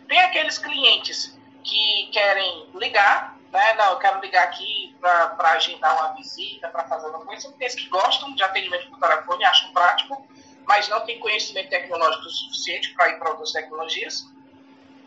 [0.08, 3.74] Tem aqueles clientes que querem ligar, né?
[3.76, 7.52] Não, eu quero ligar aqui para agendar uma visita, para fazer uma coisa.
[7.54, 10.28] Tem que gostam de atendimento por telefone, acham prático,
[10.66, 14.26] mas não tem conhecimento tecnológico suficiente para ir para outras tecnologias.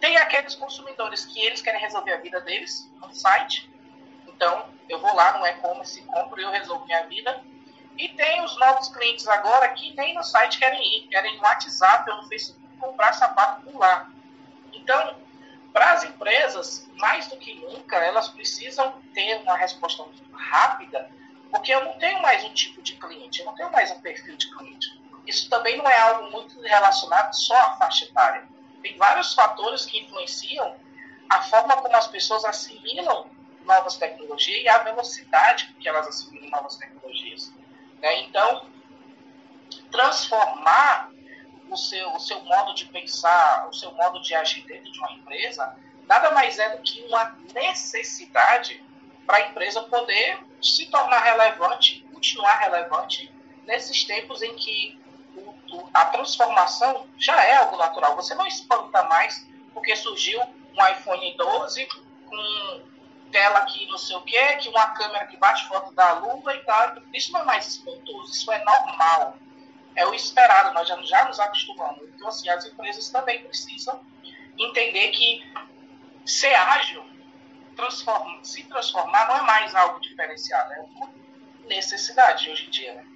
[0.00, 3.70] Tem aqueles consumidores que eles querem resolver a vida deles no site.
[4.26, 7.44] Então, eu vou lá no e-commerce, compro e eu resolvo minha vida.
[7.98, 12.10] E tem os novos clientes agora que nem no site querem ir, querem no WhatsApp
[12.10, 14.10] ou no Facebook comprar sapato por lá.
[14.72, 15.16] Então,
[15.72, 21.10] para as empresas, mais do que nunca, elas precisam ter uma resposta rápida,
[21.50, 24.36] porque eu não tenho mais um tipo de cliente, eu não tenho mais um perfil
[24.36, 25.00] de cliente.
[25.26, 28.48] Isso também não é algo muito relacionado só à faixa etária.
[28.82, 30.76] Tem vários fatores que influenciam
[31.28, 33.30] a forma como as pessoas assimilam
[33.64, 37.52] novas tecnologias e a velocidade que elas assimilam novas tecnologias.
[38.00, 38.22] Né?
[38.22, 38.68] Então,
[39.90, 41.10] transformar
[41.70, 45.12] o seu, o seu modo de pensar, o seu modo de agir dentro de uma
[45.12, 45.76] empresa,
[46.08, 48.84] nada mais é do que uma necessidade
[49.26, 53.32] para a empresa poder se tornar relevante, continuar relevante
[53.64, 54.99] nesses tempos em que
[55.92, 58.16] a transformação já é algo natural.
[58.16, 61.86] Você não espanta mais porque surgiu um iPhone 12
[62.26, 62.82] com
[63.30, 66.64] tela que não sei o que, que uma câmera que bate foto da lua e
[66.64, 66.96] tal.
[67.14, 69.36] Isso não é mais espantoso, isso é normal.
[69.94, 72.08] É o esperado, nós já, já nos acostumamos.
[72.14, 74.00] Então, assim, as empresas também precisam
[74.58, 75.52] entender que
[76.24, 77.04] ser ágil,
[78.42, 81.10] se transformar, não é mais algo diferenciado, é uma
[81.66, 83.09] necessidade hoje em dia, né?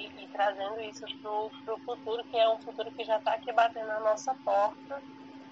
[0.00, 3.86] E, trazendo isso para o futuro, que é um futuro que já está aqui batendo
[3.86, 5.02] na nossa porta,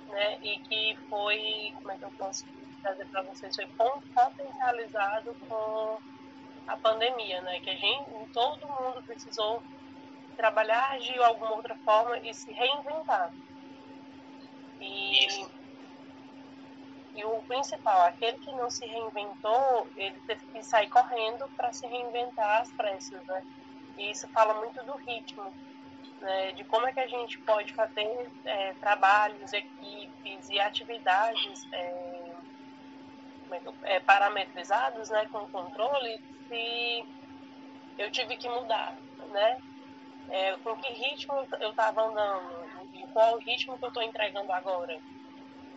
[0.09, 0.39] né?
[0.43, 2.47] E que foi, como é que eu posso
[2.83, 3.67] trazer para vocês, foi
[4.15, 5.99] potencializado com
[6.67, 7.61] a pandemia, né?
[7.61, 9.63] Que a gente, todo mundo precisou
[10.37, 13.33] trabalhar de alguma outra forma e se reinventar.
[14.81, 15.47] E,
[17.17, 21.87] e o principal, aquele que não se reinventou, ele teve que sair correndo para se
[21.87, 23.43] reinventar às pressas, né?
[23.99, 25.53] E isso fala muito do ritmo,
[26.21, 26.53] né?
[26.53, 32.37] de como é que a gente pode fazer é, trabalhos, equipes e atividades é,
[33.83, 37.05] é, parametrizados, né, com controle, se
[37.99, 38.97] eu tive que mudar,
[39.31, 39.59] né?
[40.31, 44.53] É, com que ritmo eu estava andando, e qual o ritmo que eu estou entregando
[44.53, 45.01] agora.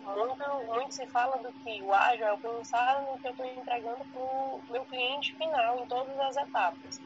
[0.04, 4.04] Muito, muito se fala do que o ágil é pensar no que eu estou entregando
[4.06, 7.02] para o meu cliente final em todas as etapas.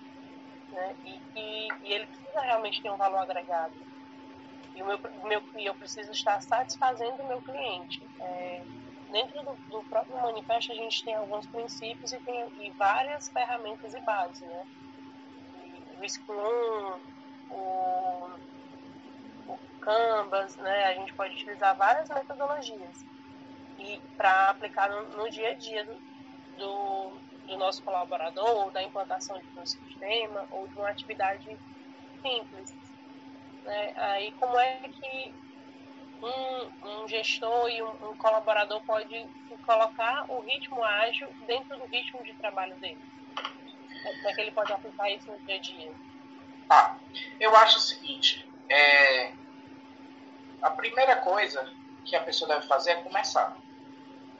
[0.71, 0.95] Né?
[1.05, 3.73] E, e, e, ele precisa realmente ter um valor agregado.
[4.75, 8.01] E o meu, meu, eu preciso estar satisfazendo o meu cliente.
[8.19, 8.61] É,
[9.11, 13.93] dentro do, do, próprio manifesto a gente tem alguns princípios e tem e várias ferramentas
[13.93, 14.65] e bases, né?
[16.01, 16.99] o Scrum,
[17.49, 18.29] o,
[19.47, 20.85] o Canvas, né?
[20.85, 23.05] A gente pode utilizar várias metodologias
[23.79, 25.95] e para aplicar no, no, dia a dia do,
[26.57, 31.57] do, do nosso colaborador, ou da implantação de um sistema, ou de uma atividade
[32.21, 32.75] simples.
[33.63, 33.93] Né?
[33.95, 35.33] Aí como é que
[36.21, 39.27] um, um gestor e um, um, colaborador pode
[39.65, 42.99] colocar o ritmo ágil dentro do ritmo de trabalho dele?
[43.35, 45.91] Como é que ele pode aplicar isso no dia a dia?
[46.67, 46.97] Tá.
[47.39, 49.31] Eu acho o seguinte, é,
[50.61, 51.71] a primeira coisa
[52.03, 53.57] que a pessoa deve fazer é começar.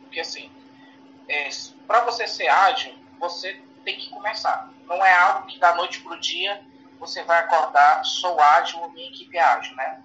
[0.01, 0.51] Porque assim,
[1.27, 1.49] é,
[1.87, 4.69] para você ser ágil, você tem que começar.
[4.85, 6.63] Não é algo que da noite para o dia
[6.99, 10.01] você vai acordar, sou ágil, minha equipe é ágil, né?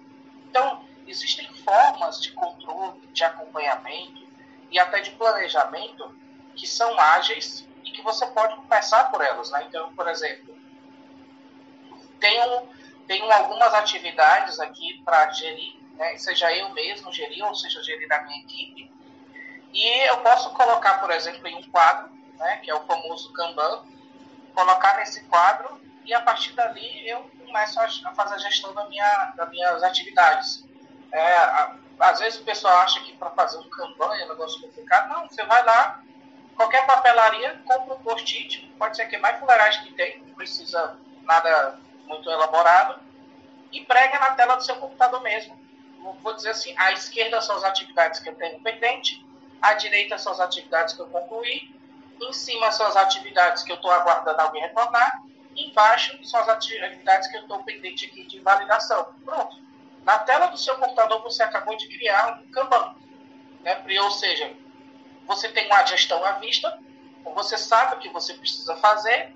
[0.49, 4.27] Então, existem formas de controle, de acompanhamento
[4.69, 6.15] e até de planejamento
[6.55, 9.49] que são ágeis e que você pode começar por elas.
[9.51, 9.65] Né?
[9.67, 10.55] Então, por exemplo,
[12.19, 12.69] tenho,
[13.07, 16.17] tenho algumas atividades aqui para gerir, né?
[16.17, 18.91] seja eu mesmo gerir ou seja gerir a minha equipe.
[19.73, 22.57] E eu posso colocar, por exemplo, em um quadro, né?
[22.57, 23.85] que é o famoso Kanban,
[24.53, 29.33] colocar nesse quadro e a partir dali eu começo a fazer a gestão da minha,
[29.35, 30.65] das minhas atividades.
[31.11, 31.37] É,
[31.99, 35.09] às vezes o pessoal acha que para fazer uma campanha é um negócio complicado.
[35.09, 36.01] Não, você vai lá,
[36.55, 41.79] qualquer papelaria, compra um post-it, pode ser que mais fuleiragem que tem, não precisa nada
[42.05, 42.99] muito elaborado,
[43.71, 45.59] e prega na tela do seu computador mesmo.
[46.21, 49.25] Vou dizer assim, à esquerda são as atividades que eu tenho pendente,
[49.61, 51.73] à direita são as atividades que eu concluí,
[52.21, 55.23] em cima são as atividades que eu estou aguardando alguém retornar,
[55.55, 59.13] embaixo são as atividades que eu estou pendente aqui de validação.
[59.25, 59.61] Pronto
[60.03, 62.95] na tela do seu computador você acabou de criar um Kanban.
[63.61, 63.83] Né?
[64.01, 64.53] Ou seja,
[65.27, 66.79] você tem uma gestão à vista,
[67.23, 69.33] você sabe o que você precisa fazer,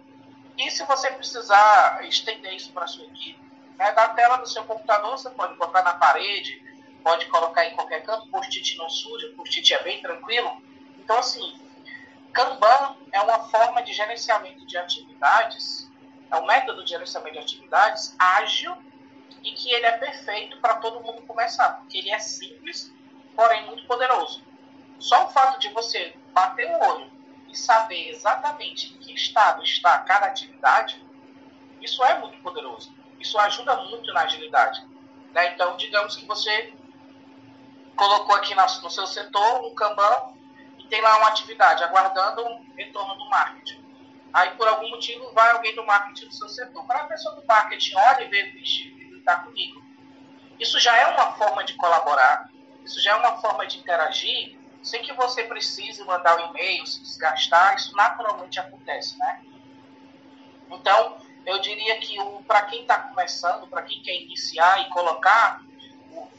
[0.57, 3.39] e se você precisar estender isso para a sua equipe,
[3.78, 3.91] né?
[3.91, 6.63] na tela do seu computador você pode botar na parede,
[7.06, 10.60] pode colocar em qualquer canto, post-it não suja, post-it é bem tranquilo.
[10.97, 11.56] Então, assim,
[12.34, 15.88] Kanban é uma forma de gerenciamento de atividades,
[16.32, 18.76] é um método de gerenciamento de atividades ágil
[19.43, 22.91] e que ele é perfeito para todo mundo começar, porque ele é simples,
[23.36, 24.43] porém muito poderoso.
[24.97, 27.12] Só o fato de você bater o olho
[27.47, 31.06] e saber exatamente em que estado está cada atividade,
[31.80, 32.91] isso é muito poderoso.
[33.20, 34.84] Isso ajuda muito na agilidade.
[35.34, 35.53] Né?
[35.53, 36.74] Então, digamos que você
[37.96, 40.34] colocou aqui no seu setor um Kanban
[40.80, 43.84] e tem lá uma atividade aguardando um retorno do marketing.
[44.34, 46.86] Aí, por algum motivo, vai alguém do marketing do seu setor.
[46.86, 49.82] Para a pessoa do marketing olha e vê, vixe, ele está comigo.
[50.60, 52.50] Isso já é uma forma de colaborar,
[52.84, 56.86] isso já é uma forma de interagir, sem que você precise mandar o um e-mail,
[56.86, 59.41] se desgastar, isso naturalmente acontece, né?
[60.70, 62.18] Então, eu diria que
[62.48, 65.74] para quem está começando, para quem quer iniciar e colocar o,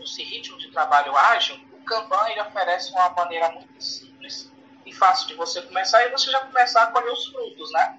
[0.07, 4.51] esse ritmo de trabalho ágil, o Kanban ele oferece uma maneira muito simples
[4.85, 7.99] e fácil de você começar e você já começar a colher os frutos, né?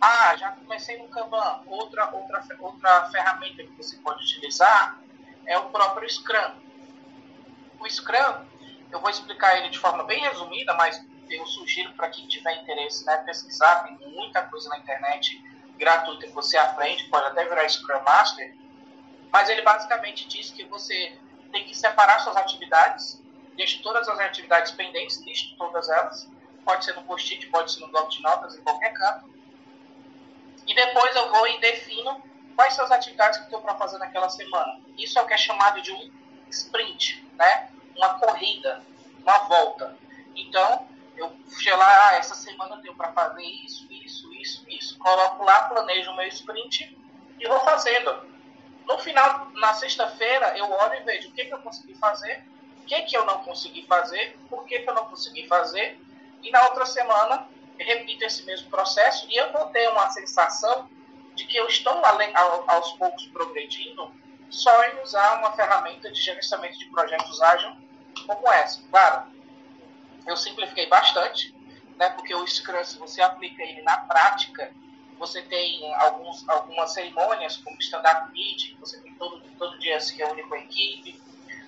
[0.00, 1.62] Ah, já comecei no Kanban.
[1.66, 5.00] Outra, outra, outra ferramenta que você pode utilizar
[5.46, 6.54] é o próprio Scrum.
[7.80, 8.46] O Scrum,
[8.90, 13.04] eu vou explicar ele de forma bem resumida, mas eu sugiro para quem tiver interesse
[13.04, 15.42] né, pesquisar, tem muita coisa na internet
[15.76, 18.56] gratuita que você aprende, pode até virar Scrum Master,
[19.30, 21.16] mas ele basicamente diz que você
[21.52, 23.20] tem que separar suas atividades
[23.58, 26.30] deixo todas as atividades pendentes, listo todas elas.
[26.64, 29.28] Pode ser no post-it, pode ser no bloco de notas, em qualquer canto.
[30.66, 32.22] E depois eu vou e defino
[32.54, 34.80] quais são as atividades que estou para fazer naquela semana.
[34.96, 36.10] Isso é o que é chamado de um
[36.50, 37.70] sprint, né?
[37.96, 38.82] Uma corrida,
[39.22, 39.96] uma volta.
[40.36, 40.86] Então,
[41.16, 44.98] eu fui lá, ah, essa semana eu tenho para fazer isso, isso, isso, isso.
[44.98, 46.96] Coloco lá, planejo o meu sprint
[47.40, 48.37] e vou fazendo.
[48.88, 52.44] No final, na sexta-feira, eu olho e vejo o que, que eu consegui fazer
[52.88, 56.00] que, que eu não consegui fazer, por que, que eu não consegui fazer,
[56.42, 57.46] e na outra semana
[57.78, 60.88] repito esse mesmo processo e eu vou ter uma sensação
[61.36, 62.02] de que eu estou
[62.66, 64.10] aos poucos progredindo
[64.50, 67.76] só em usar uma ferramenta de gerenciamento de projetos ágil
[68.26, 68.82] como essa.
[68.90, 69.30] Claro,
[70.26, 71.54] eu simplifiquei bastante,
[71.96, 74.72] né, porque o Scrum, se você aplica ele na prática,
[75.18, 80.42] você tem alguns, algumas cerimônias, como stand-up meeting, você tem todo, todo dia se reúne
[80.44, 81.20] com a equipe,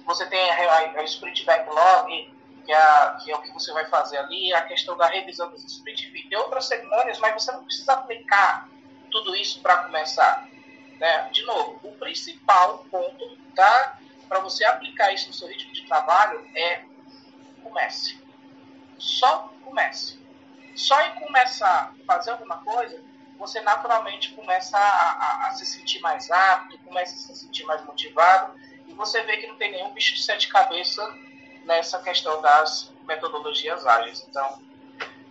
[0.05, 2.35] você tem a, a, sprint backlog,
[2.65, 5.65] que é, que é, o que você vai fazer ali, a questão da revisão dos
[5.65, 8.69] sprint e outras cerimônias, mas você não precisa aplicar
[9.11, 10.49] tudo isso para começar.
[10.99, 11.29] Né?
[11.31, 13.99] De novo, o principal ponto tá,
[14.29, 16.85] para você aplicar isso no seu ritmo de trabalho é
[17.63, 18.21] comece.
[18.99, 20.21] Só comece.
[20.75, 23.03] Só em começar a fazer alguma coisa,
[23.41, 27.83] você naturalmente começa a, a, a se sentir mais apto, começa a se sentir mais
[27.87, 28.55] motivado
[28.87, 31.15] e você vê que não tem nenhum bicho de sete cabeças
[31.65, 34.27] nessa questão das metodologias ágeis.
[34.29, 34.63] Então,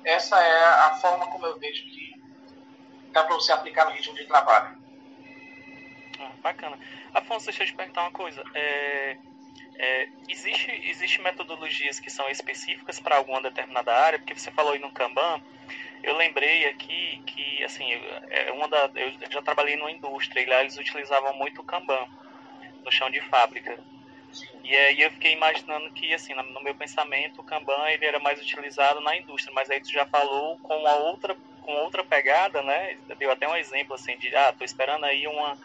[0.03, 2.20] essa é a forma como eu vejo que
[3.12, 4.76] dá para você aplicar no ritmo de trabalho.
[6.20, 6.80] Ah, bacana.
[7.14, 8.43] Afonso, deixa eu te perguntar uma coisa.
[8.55, 9.18] É,
[9.80, 14.19] é, existe, existe metodologias que são específicas para alguma determinada área?
[14.19, 15.41] Porque você falou aí no Kanban,
[16.03, 17.86] eu lembrei aqui que, assim,
[18.30, 22.07] é uma da, eu já trabalhei numa indústria e lá eles utilizavam muito o Kanban
[22.84, 23.80] no chão de fábrica.
[24.65, 28.39] E aí eu fiquei imaginando que, assim, no meu pensamento, o Kanban ele era mais
[28.41, 32.97] utilizado na indústria, mas aí tu já falou com a outra, com outra pegada, né?
[33.17, 35.57] Deu até um exemplo, assim, de, ah, tô esperando aí uma,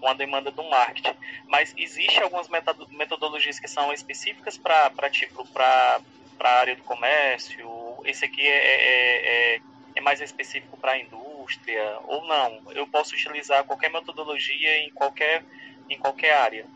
[0.00, 1.16] uma demanda do marketing.
[1.46, 2.48] Mas existe algumas
[2.90, 6.00] metodologias que são específicas para, tipo, para
[6.40, 7.68] a área do comércio?
[8.04, 9.60] Esse aqui é, é, é,
[9.96, 11.98] é mais específico para a indústria?
[12.04, 12.72] Ou não?
[12.72, 15.44] Eu posso utilizar qualquer metodologia em qualquer
[15.88, 16.66] em qualquer área?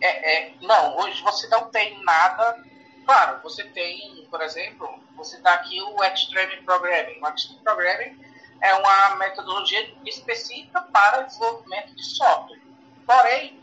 [0.00, 2.62] É, é, não, hoje você não tem nada.
[3.04, 7.20] Claro, você tem, por exemplo, você está aqui o Extreme Programming.
[7.20, 8.33] O Extreme Programming
[8.64, 12.60] é uma metodologia específica para desenvolvimento de software.
[13.06, 13.60] Porém,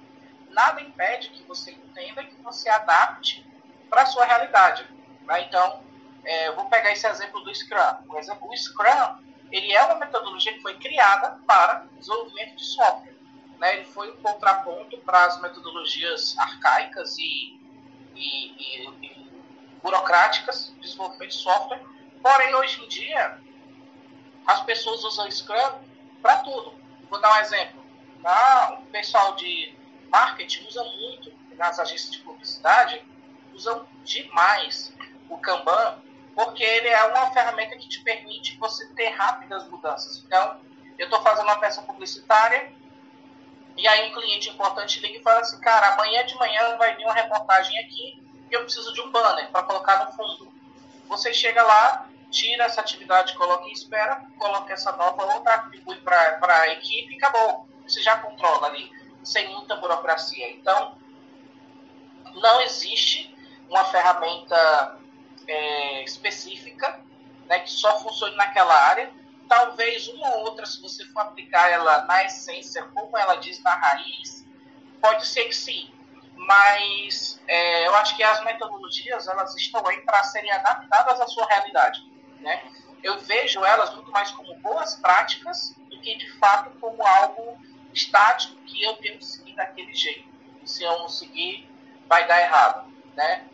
[0.49, 3.45] nada impede que você entenda que você adapte
[3.89, 4.87] para a sua realidade.
[5.25, 5.41] Né?
[5.43, 5.83] Então,
[6.23, 8.03] é, eu vou pegar esse exemplo do Scrum.
[8.07, 13.11] Por exemplo, o Scrum ele é uma metodologia que foi criada para desenvolvimento de software
[13.61, 17.59] né, ele foi um contraponto para as metodologias arcaicas e,
[18.15, 19.31] e, e, e
[19.83, 21.79] burocráticas de desenvolvimento de software.
[22.23, 23.39] Porém, hoje em dia,
[24.45, 25.79] as pessoas usam Scrum
[26.21, 26.73] para tudo.
[27.09, 27.83] Vou dar um exemplo.
[28.21, 28.79] Tá?
[28.79, 29.75] O pessoal de
[30.09, 33.03] marketing usa muito, nas agências de publicidade,
[33.53, 34.93] usam demais
[35.29, 35.99] o Kanban,
[36.35, 40.23] porque ele é uma ferramenta que te permite você ter rápidas mudanças.
[40.25, 40.59] Então,
[40.97, 42.73] eu estou fazendo uma peça publicitária,
[43.77, 47.03] e aí um cliente importante liga e fala assim, cara, amanhã de manhã vai vir
[47.03, 50.53] uma reportagem aqui e eu preciso de um banner para colocar no fundo.
[51.07, 56.39] Você chega lá, tira essa atividade, coloca em espera, coloca essa nova outra, atribui para
[56.41, 57.67] a equipe e acabou.
[57.83, 58.89] Você já controla ali,
[59.23, 60.49] sem muita burocracia.
[60.51, 60.97] Então,
[62.35, 63.35] não existe
[63.69, 64.99] uma ferramenta
[65.47, 66.99] é, específica
[67.45, 69.11] né, que só funcione naquela área.
[69.47, 73.75] Talvez uma ou outra, se você for aplicar ela na essência, como ela diz na
[73.75, 74.47] raiz,
[75.01, 75.93] pode ser que sim.
[76.35, 81.45] Mas é, eu acho que as metodologias elas estão aí para serem adaptadas à sua
[81.45, 82.10] realidade.
[82.41, 82.71] Né?
[83.03, 87.57] Eu vejo elas muito mais como boas práticas do que de fato como algo
[87.93, 90.29] estático que eu tenho que seguir daquele jeito.
[90.65, 91.69] Se eu não seguir,
[92.07, 92.91] vai dar errado.
[93.15, 93.47] Né?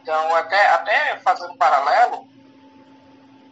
[0.00, 2.28] Então, até, até fazendo um paralelo,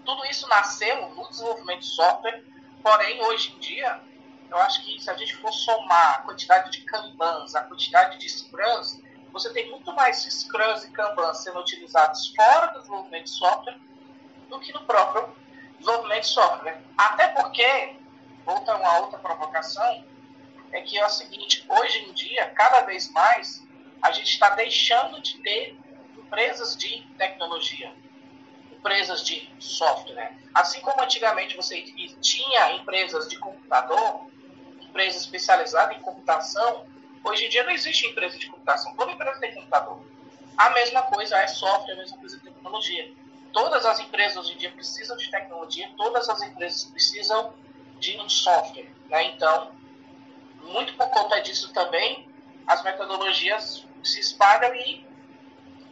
[0.04, 2.44] tudo isso nasceu no desenvolvimento de software,
[2.82, 4.00] porém, hoje em dia,
[4.50, 8.28] eu acho que se a gente for somar a quantidade de Kanbans, a quantidade de
[8.28, 9.00] Scrums,
[9.32, 13.78] você tem muito mais Scrums e Kanbans sendo utilizados fora do desenvolvimento de software
[14.50, 15.34] do que no próprio
[15.78, 16.80] desenvolvimento de software.
[16.98, 17.96] Até porque,
[18.44, 20.04] outra uma outra provocação,
[20.72, 23.66] é que é o seguinte, hoje em dia, cada vez mais,
[24.02, 25.76] a gente está deixando de ter
[26.16, 27.92] empresas de tecnologia,
[28.72, 30.36] empresas de software.
[30.54, 31.82] Assim como antigamente você
[32.20, 34.30] tinha empresas de computador,
[34.80, 36.86] empresa especializada em computação,
[37.24, 38.94] hoje em dia não existe empresa de computação.
[38.94, 40.00] Toda empresa tem computador.
[40.56, 43.12] A mesma coisa é software, a mesma coisa é tecnologia.
[43.52, 47.52] Todas as empresas hoje em dia precisam de tecnologia, todas as empresas precisam
[47.98, 48.90] de um software.
[49.08, 49.24] Né?
[49.24, 49.72] Então,
[50.62, 52.28] muito por conta disso também,
[52.66, 55.04] as metodologias se espalham e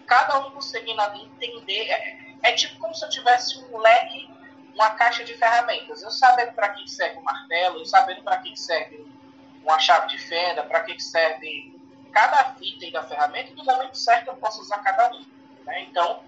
[0.06, 1.90] cada um conseguindo entender.
[1.90, 4.30] É, é tipo como se eu tivesse um leque,
[4.74, 6.02] uma caixa de ferramentas.
[6.02, 9.06] Eu sabendo para que serve o martelo, eu sabendo para que serve
[9.62, 11.78] uma chave de fenda, para que serve
[12.12, 15.24] cada item da ferramenta, no momento certo eu posso usar cada um.
[15.64, 15.82] Né?
[15.82, 16.22] Então,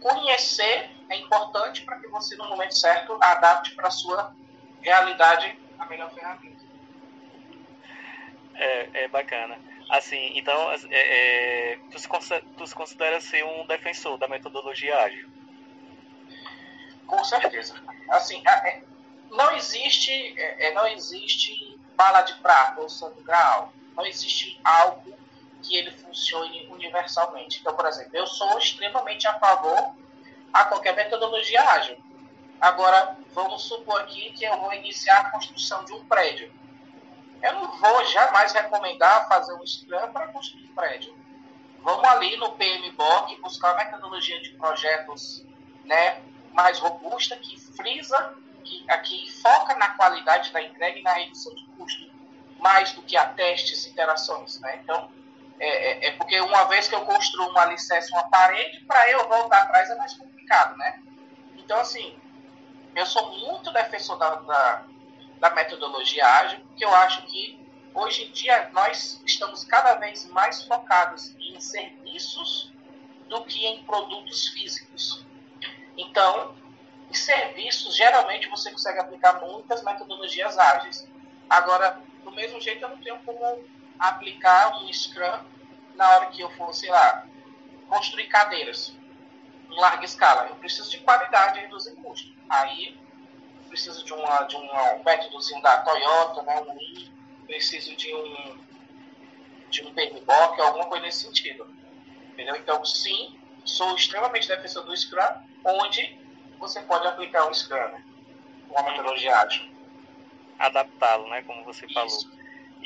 [0.00, 4.34] conhecer é importante para que você, no momento certo, adapte para a sua
[4.82, 6.64] realidade a melhor ferramenta.
[8.54, 9.58] É, é bacana.
[9.90, 14.98] Assim, então, é, é, tu, se considera, tu se considera ser um defensor da metodologia
[14.98, 15.30] ágil?
[17.06, 17.74] Com certeza.
[18.08, 18.82] Assim, é,
[19.30, 23.72] não existe, é, é, não existe bala de prata ou santo grau.
[23.94, 25.16] Não existe algo
[25.62, 27.60] que ele funcione universalmente.
[27.60, 29.94] Então, por exemplo, eu sou extremamente a favor
[30.52, 31.96] a qualquer metodologia ágil.
[32.60, 36.50] Agora, vamos supor aqui que eu vou iniciar a construção de um prédio
[37.42, 41.16] eu não vou jamais recomendar fazer um Scrum para construir prédio.
[41.80, 45.44] Vamos ali no PMBOK buscar uma metodologia de projetos
[45.84, 46.20] né,
[46.52, 48.34] mais robusta, que frisa,
[48.64, 52.10] que aqui foca na qualidade da entrega e na redução de custo,
[52.58, 54.58] mais do que a testes e interações.
[54.60, 54.80] Né?
[54.82, 55.08] Então,
[55.58, 59.28] é, é, é, porque uma vez que eu construo um alicerce, uma parede, para eu
[59.28, 60.76] voltar atrás é mais complicado.
[60.76, 61.02] Né?
[61.56, 62.18] Então, assim,
[62.94, 64.84] eu sou muito defensor da, da
[65.38, 67.58] da metodologia ágil, porque eu acho que
[67.94, 72.72] hoje em dia nós estamos cada vez mais focados em serviços
[73.28, 75.24] do que em produtos físicos.
[75.96, 76.54] Então,
[77.10, 81.08] em serviços, geralmente você consegue aplicar muitas metodologias ágeis.
[81.48, 83.64] Agora, do mesmo jeito, eu não tenho como
[83.98, 85.40] aplicar um Scrum
[85.94, 87.26] na hora que eu for, sei lá,
[87.88, 88.94] construir cadeiras
[89.70, 90.48] em larga escala.
[90.48, 92.34] Eu preciso de qualidade e reduzir custo.
[92.48, 92.98] Aí
[93.76, 94.68] preciso de, uma, de um
[95.04, 97.12] métodozinho da Toyota, né, um I,
[97.46, 98.66] preciso de um
[99.68, 101.66] de um PMBOK, alguma coisa nesse sentido.
[102.32, 102.56] Entendeu?
[102.56, 105.20] Então, sim, sou extremamente defensor do Scrum,
[105.64, 106.18] onde
[106.58, 108.02] você pode aplicar um Scrum, né?
[108.70, 109.68] uma metodologia ágil.
[110.58, 111.42] Adaptá-lo, né?
[111.42, 111.94] Como você Isso.
[111.94, 112.35] falou.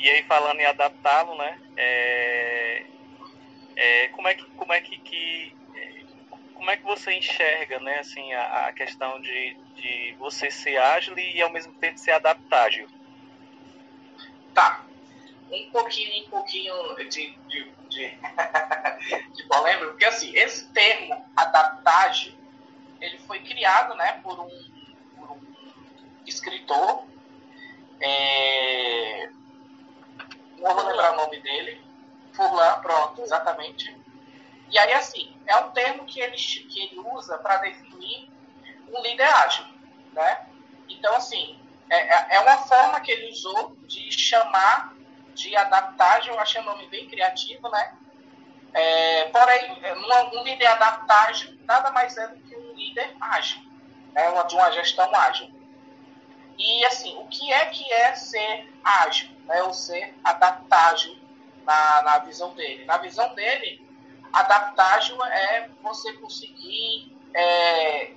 [0.01, 1.59] E aí, falando em adaptá-lo, né?
[1.77, 2.85] É,
[3.75, 5.55] é, como é que, como é que, que
[6.61, 11.17] como é que você enxerga, né, assim, a, a questão de, de você ser ágil
[11.17, 12.87] e ao mesmo tempo ser adaptável?
[14.53, 14.85] Tá.
[15.51, 18.11] Um pouquinho, um pouquinho de, de, de,
[19.33, 22.33] de polêmica, porque assim, esse termo adaptágil,
[22.99, 24.49] ele foi criado, né, por um,
[25.15, 25.41] por um
[26.27, 27.07] escritor,
[27.99, 29.29] é...
[30.61, 31.83] não vou lembrar o nome dele,
[32.33, 33.95] Furlan, pronto, exatamente.
[34.69, 38.31] E aí, assim, é um termo que ele, que ele usa para definir
[38.93, 39.65] um líder ágil,
[40.13, 40.47] né?
[40.87, 41.59] Então, assim,
[41.89, 44.93] é, é, é uma forma que ele usou de chamar
[45.33, 47.97] de adaptágil, eu achei o nome bem criativo, né?
[48.73, 53.61] É, porém, uma, um líder adaptágil nada mais é do que um líder ágil,
[54.13, 54.43] né?
[54.47, 55.60] de uma gestão ágil.
[56.61, 59.63] E, assim, o que é que é ser ágil, né?
[59.63, 61.17] ou ser adaptágil
[61.65, 62.85] na, na visão dele?
[62.85, 63.83] Na visão dele,
[64.31, 68.11] adaptágil é você conseguir é,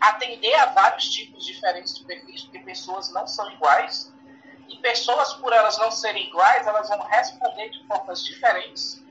[0.00, 4.10] atender a vários tipos diferentes de perfis, porque pessoas não são iguais.
[4.66, 9.04] E pessoas, por elas não serem iguais, elas vão responder de formas diferentes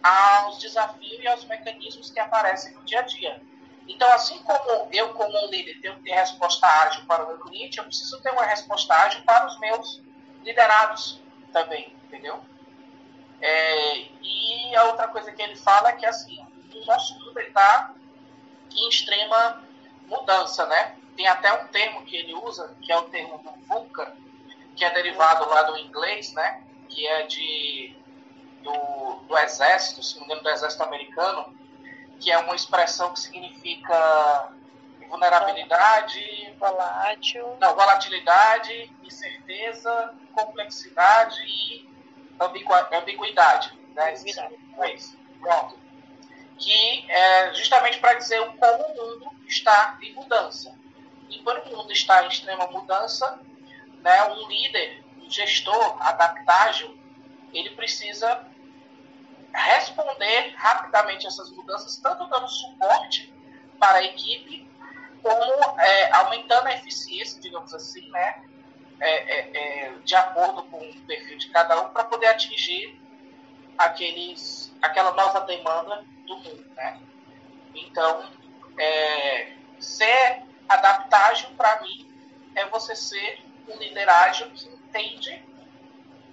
[0.00, 3.42] aos desafios e aos mecanismos que aparecem no dia a dia.
[3.88, 7.38] Então, assim como eu, como um líder, tenho que ter resposta ágil para o meu
[7.38, 10.02] cliente, eu preciso ter uma resposta ágil para os meus
[10.44, 11.20] liderados
[11.52, 12.40] também, entendeu?
[13.40, 16.38] É, e a outra coisa que ele fala é que, assim,
[16.74, 17.94] o nosso mundo está
[18.70, 19.64] em extrema
[20.06, 20.96] mudança, né?
[21.16, 24.14] Tem até um termo que ele usa, que é o termo do VUCA,
[24.76, 26.62] que é derivado lá do inglês, né?
[26.88, 27.96] Que é de
[28.62, 31.57] do, do exército, se não me engano, do exército americano,
[32.20, 34.52] que é uma expressão que significa
[35.08, 41.88] vulnerabilidade, volátil, não, volatilidade, incerteza, complexidade e
[42.92, 43.76] ambiguidade.
[43.94, 44.14] Né?
[44.78, 45.18] É isso.
[45.40, 45.78] Pronto.
[46.58, 50.76] Que é justamente para dizer como o mundo está em mudança.
[51.30, 53.40] E quando o mundo está em extrema mudança,
[54.00, 56.96] né, um líder, um gestor adaptável,
[57.52, 58.46] ele precisa
[59.52, 63.32] responder rapidamente essas mudanças, tanto dando suporte
[63.78, 64.68] para a equipe,
[65.22, 68.42] como é, aumentando a eficiência, digamos assim, né,
[69.00, 73.00] é, é, é de acordo com o perfil de cada um, para poder atingir
[73.76, 76.64] aqueles, aquela nova demanda do mundo.
[76.74, 77.00] Né?
[77.74, 78.30] Então,
[78.78, 82.08] é, ser adaptável, para mim,
[82.54, 85.44] é você ser um líder ágil que entende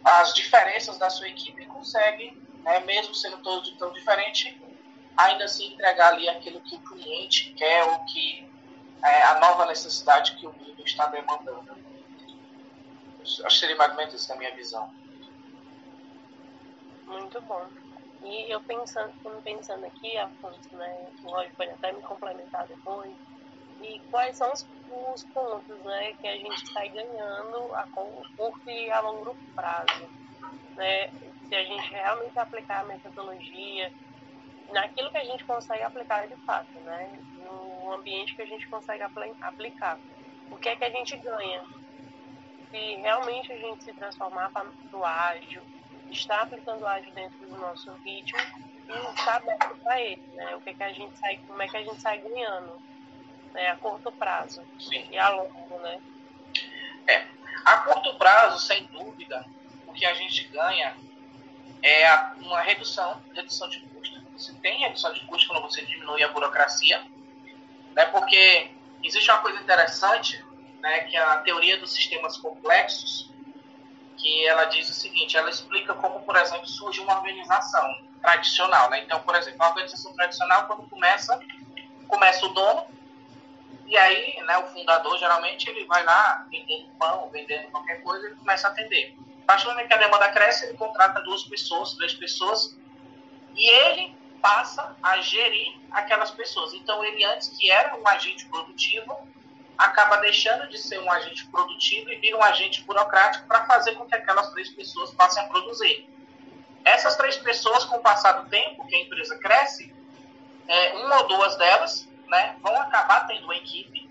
[0.03, 4.59] as diferenças da sua equipe e consegue né, mesmo sendo todos tão diferente,
[5.15, 8.49] ainda assim entregar ali aquilo que o cliente quer ou que
[9.03, 11.77] é a nova necessidade que o mundo está demandando.
[13.21, 14.91] Acho que seria mais ou menos minha visão.
[17.05, 17.67] Muito bom.
[18.23, 19.13] E eu pensando,
[19.43, 23.13] pensando aqui, Afonso, né, o Roger pode até me complementar depois,
[23.81, 24.65] e quais são os,
[25.13, 30.09] os pontos né, que a gente sai ganhando a curto e a longo prazo.
[30.75, 31.11] Né?
[31.47, 33.91] Se a gente realmente aplicar a metodologia
[34.71, 37.19] naquilo que a gente consegue aplicar de fato, né?
[37.43, 39.99] No ambiente que a gente consegue aplicar.
[40.49, 41.63] O que é que a gente ganha?
[42.71, 45.61] Se realmente a gente se transformar para o ágil,
[46.11, 48.39] está aplicando o ágil dentro do nosso ritmo
[48.87, 50.55] e está aberto para ele, né?
[50.55, 52.81] O que é que a gente sai, como é que a gente sai ganhando,
[53.53, 53.69] né?
[53.69, 55.07] A curto prazo Sim.
[55.09, 56.01] e a longo, né?
[57.07, 57.25] É,
[57.65, 59.45] a curto prazo, sem dúvida,
[59.87, 60.95] o que a gente ganha
[61.85, 64.19] é uma redução, redução de custo.
[64.35, 67.05] Você tem redução de custo quando você diminui a burocracia,
[67.93, 68.05] né?
[68.07, 68.71] Porque
[69.03, 70.43] existe uma coisa interessante,
[70.79, 71.01] né?
[71.01, 73.31] Que é a teoria dos sistemas complexos,
[74.17, 79.01] que ela diz o seguinte: ela explica como, por exemplo, surge uma organização tradicional, né?
[79.01, 81.39] Então, por exemplo, a organização tradicional quando começa,
[82.07, 82.87] começa o dono
[83.85, 88.35] e aí, né, o fundador geralmente ele vai lá vendendo pão, vendendo qualquer coisa, ele
[88.35, 89.15] começa a atender.
[89.47, 92.75] A que a demanda cresce, ele contrata duas pessoas, três pessoas,
[93.55, 96.73] e ele passa a gerir aquelas pessoas.
[96.73, 99.27] Então, ele antes que era um agente produtivo,
[99.77, 104.05] acaba deixando de ser um agente produtivo e vira um agente burocrático para fazer com
[104.05, 106.09] que aquelas três pessoas passem a produzir.
[106.83, 109.93] Essas três pessoas, com o passar do tempo, que a empresa cresce,
[110.67, 114.09] é, uma ou duas delas né, vão acabar tendo uma equipe,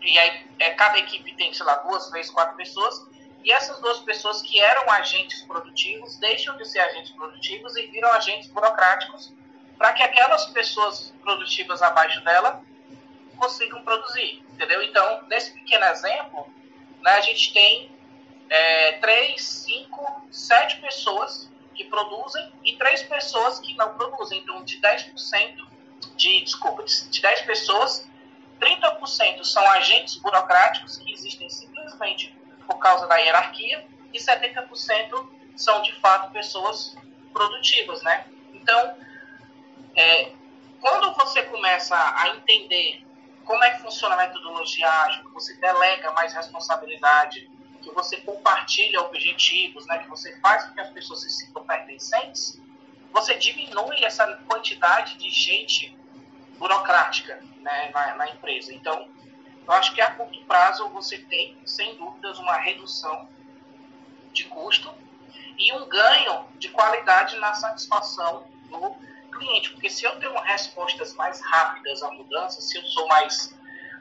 [0.00, 3.06] e aí é, cada equipe tem, sei lá, duas, três, quatro pessoas,
[3.44, 8.10] e essas duas pessoas que eram agentes produtivos deixam de ser agentes produtivos e viram
[8.12, 9.32] agentes burocráticos
[9.76, 12.62] para que aquelas pessoas produtivas abaixo dela
[13.36, 14.82] consigam produzir, entendeu?
[14.82, 16.46] Então, nesse pequeno exemplo,
[17.00, 17.90] né, a gente tem
[18.48, 24.38] é, três, cinco, sete pessoas que produzem e três pessoas que não produzem.
[24.38, 25.72] Então, de 10%
[26.16, 28.08] de, desculpa, de 10 pessoas,
[28.60, 32.36] 30% são agentes burocráticos que existem simplesmente
[32.66, 36.96] por causa da hierarquia, e 70% são de fato pessoas
[37.32, 38.26] produtivas, né?
[38.52, 38.96] Então,
[39.96, 40.32] é,
[40.80, 43.04] quando você começa a entender
[43.44, 47.50] como é que funciona a metodologia ágil, que você delega mais responsabilidade,
[47.82, 52.60] que você compartilha objetivos, né, que você faz com que as pessoas se sintam pertencentes,
[53.12, 55.96] você diminui essa quantidade de gente
[56.58, 58.72] burocrática né, na, na empresa.
[58.72, 59.08] Então,
[59.66, 63.28] eu acho que a curto prazo você tem, sem dúvidas, uma redução
[64.32, 64.92] de custo
[65.56, 68.96] e um ganho de qualidade na satisfação do
[69.30, 69.70] cliente.
[69.70, 73.56] Porque se eu tenho respostas mais rápidas à mudança, se eu sou mais,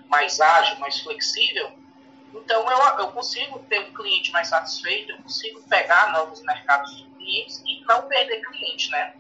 [0.07, 1.71] mais ágil, mais flexível,
[2.33, 7.03] então eu, eu consigo ter um cliente mais satisfeito, eu consigo pegar novos mercados de
[7.03, 9.13] clientes e não perder cliente, né?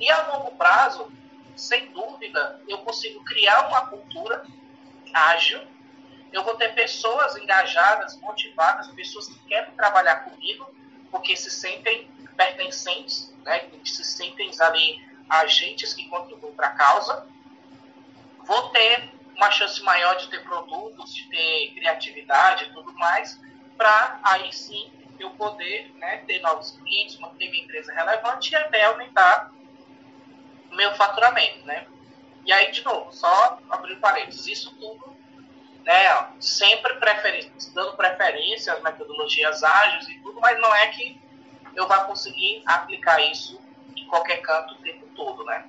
[0.00, 1.10] E a longo prazo,
[1.56, 4.44] sem dúvida, eu consigo criar uma cultura
[5.12, 5.60] ágil,
[6.32, 10.68] eu vou ter pessoas engajadas, motivadas, pessoas que querem trabalhar comigo,
[11.10, 17.26] porque se sentem pertencentes, né, se sentem ali agentes que contribuem para a causa.
[18.44, 23.40] vou ter uma chance maior de ter produtos, de ter criatividade e tudo mais,
[23.76, 28.84] para aí sim eu poder né, ter novos clientes, manter minha empresa relevante e até
[28.84, 29.50] aumentar
[30.70, 31.86] o meu faturamento, né?
[32.44, 35.16] E aí, de novo, só abrir parênteses, isso tudo,
[35.84, 36.92] né, sempre
[37.74, 41.20] dando preferência às metodologias ágeis e tudo, mas não é que
[41.74, 43.60] eu vá conseguir aplicar isso
[43.96, 45.66] em qualquer canto o tempo todo, né?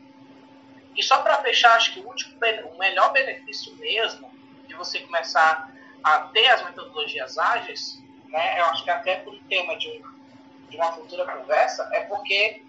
[0.96, 2.38] E só para fechar, acho que o, último,
[2.74, 4.30] o melhor benefício mesmo
[4.68, 5.72] de você começar
[6.04, 10.76] a ter as metodologias ágeis, né, eu acho que até por tema de, um, de
[10.76, 12.64] uma futura conversa, é porque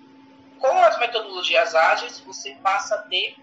[0.58, 3.36] com as metodologias ágeis você passa a ter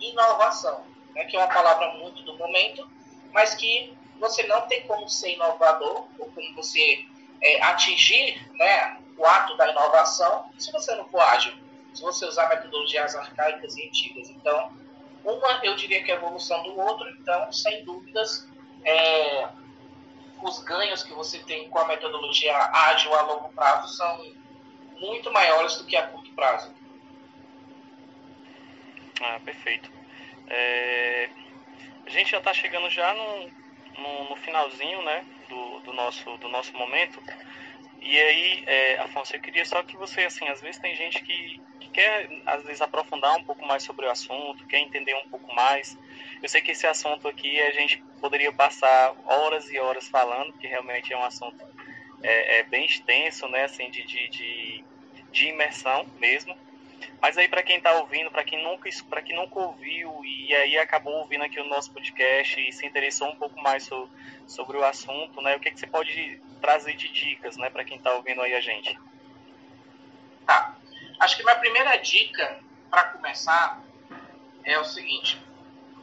[0.00, 0.84] inovação,
[1.14, 2.88] né, que é uma palavra muito do momento,
[3.32, 7.04] mas que você não tem como ser inovador ou como você
[7.40, 11.52] é, atingir né, o ato da inovação se você não for ágil
[11.98, 14.30] se você usar metodologias arcaicas e antigas.
[14.30, 14.72] Então,
[15.24, 18.48] uma eu diria que é a evolução do outro, então, sem dúvidas,
[18.84, 19.48] é,
[20.42, 24.32] os ganhos que você tem com a metodologia ágil a longo prazo são
[25.00, 26.72] muito maiores do que a curto prazo.
[29.20, 29.90] Ah, perfeito.
[30.48, 31.28] É,
[32.06, 33.50] a gente já está chegando já no,
[33.98, 37.22] no, no, finalzinho né, do, do, nosso, do nosso momento.
[38.00, 41.60] E aí, é, Afonso, eu queria só que você, assim, às vezes tem gente que
[41.92, 45.98] quer, às vezes, aprofundar um pouco mais sobre o assunto, quer entender um pouco mais.
[46.42, 50.66] Eu sei que esse assunto aqui a gente poderia passar horas e horas falando, que
[50.66, 51.66] realmente é um assunto
[52.22, 54.84] é, é bem extenso, né, assim, de, de, de,
[55.32, 56.56] de imersão mesmo.
[57.20, 60.78] Mas aí para quem está ouvindo, para quem nunca para quem nunca ouviu e aí
[60.78, 64.08] acabou ouvindo aqui o nosso podcast e se interessou um pouco mais so,
[64.46, 65.56] sobre o assunto, né?
[65.56, 68.60] O que, que você pode trazer de dicas, né, para quem está ouvindo aí a
[68.60, 68.98] gente?
[70.46, 70.76] Tá.
[71.20, 73.82] Acho que minha primeira dica para começar
[74.64, 75.40] é o seguinte: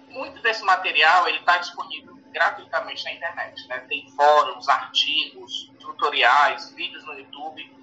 [0.10, 3.68] muito desse material ele está disponível gratuitamente na internet.
[3.68, 3.80] Né?
[3.88, 7.74] Tem fóruns, artigos, tutoriais, vídeos no YouTube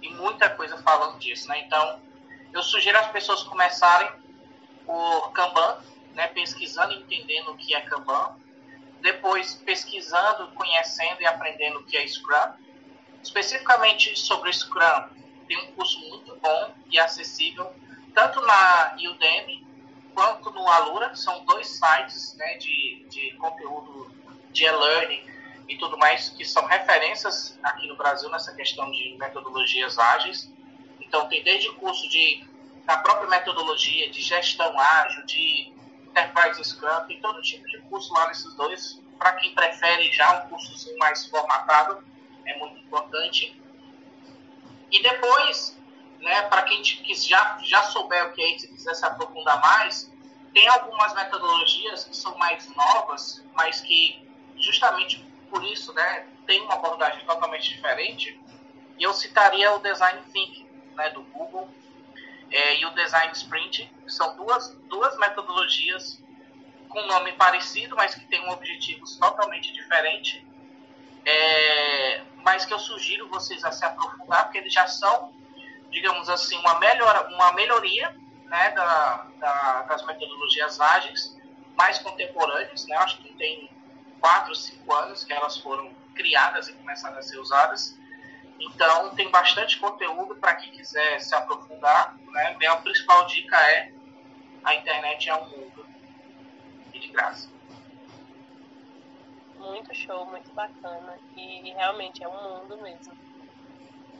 [0.00, 1.48] e muita coisa falando disso.
[1.48, 1.60] Né?
[1.66, 2.00] Então,
[2.52, 4.10] eu sugiro as pessoas começarem
[4.84, 5.78] por Kanban,
[6.14, 6.26] né?
[6.28, 8.36] pesquisando e entendendo o que é Kanban.
[9.00, 12.52] Depois, pesquisando, conhecendo e aprendendo o que é Scrum.
[13.22, 15.08] Especificamente sobre Scrum,
[15.46, 17.74] tem um curso muito bom e acessível,
[18.14, 19.66] tanto na Udemy
[20.14, 24.12] quanto no Alura, são dois sites né, de, de conteúdo
[24.52, 25.24] de e-learning
[25.68, 30.52] e tudo mais, que são referências aqui no Brasil nessa questão de metodologias ágeis.
[31.10, 32.46] Então, tem desde curso de,
[32.84, 35.72] da própria metodologia, de gestão ágil, de
[36.06, 39.02] Enterprise Scrum, tem todo tipo de curso lá nesses dois.
[39.18, 42.04] Para quem prefere já um curso mais formatado,
[42.46, 43.60] é muito importante.
[44.88, 45.76] E depois,
[46.20, 50.12] né, para quem que já, já souber o que é, se quiser se aprofundar mais,
[50.54, 54.24] tem algumas metodologias que são mais novas, mas que
[54.60, 58.40] justamente por isso né, tem uma abordagem totalmente diferente.
[58.96, 61.68] E eu citaria o Design Thinking né, do Google
[62.50, 66.22] é, e o Design Sprint, que são duas, duas metodologias
[66.88, 70.44] com nome parecido, mas que têm um objetivos totalmente diferente
[71.24, 75.32] é, mas que eu sugiro vocês a se aprofundar, porque eles já são,
[75.90, 78.14] digamos assim, uma, melhora, uma melhoria
[78.44, 81.36] né, da, da, das metodologias ágeis
[81.76, 83.70] mais contemporâneas, né, acho que tem
[84.20, 87.98] quatro, cinco anos que elas foram criadas e começaram a ser usadas.
[88.60, 92.16] Então, tem bastante conteúdo para quem quiser se aprofundar.
[92.26, 92.56] Né?
[92.58, 93.92] Minha principal dica é
[94.62, 95.86] a internet é um mundo
[96.92, 97.48] e de graça
[99.60, 101.18] muito show, muito bacana.
[101.36, 103.12] E realmente é um mundo mesmo.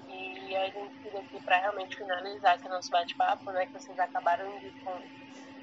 [0.09, 3.67] E a gente fica aqui para realmente finalizar esse nosso bate-papo, né?
[3.67, 4.73] Que vocês acabaram de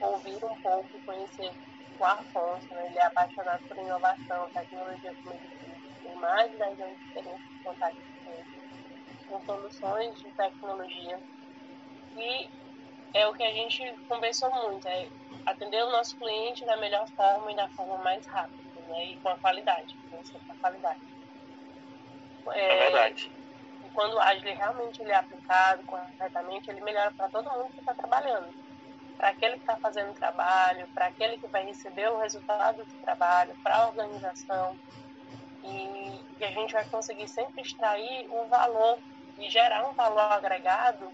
[0.02, 1.52] ouvir um pouco e conhecer
[2.00, 2.88] o Afonso, né?
[2.88, 7.48] Ele é apaixonado por inovação, tecnologia como ele tem mais de 10 anos de experiência
[7.48, 8.57] de contato com
[9.46, 11.20] soluções de tecnologia.
[12.18, 12.50] E
[13.14, 15.08] é o que a gente conversou muito, é
[15.46, 19.06] atender o nosso cliente da melhor forma e da forma mais rápida né?
[19.06, 21.00] E com a qualidade, com a qualidade.
[22.54, 23.32] É, é verdade.
[23.86, 27.80] E quando o Agile realmente ele é aplicado corretamente, ele melhora para todo mundo que
[27.80, 28.48] está trabalhando.
[29.18, 33.02] Para aquele que está fazendo o trabalho, para aquele que vai receber o resultado do
[33.02, 34.78] trabalho, para a organização.
[35.64, 39.00] E, e a gente vai conseguir sempre extrair um valor
[39.40, 41.12] e gerar um valor agregado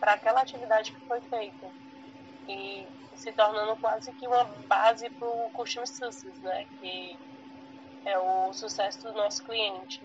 [0.00, 1.70] para aquela atividade que foi feita.
[2.48, 6.66] E se tornando quase que uma base para o Customer Success, né?
[6.80, 7.16] Que
[8.04, 10.02] é o sucesso do nosso cliente.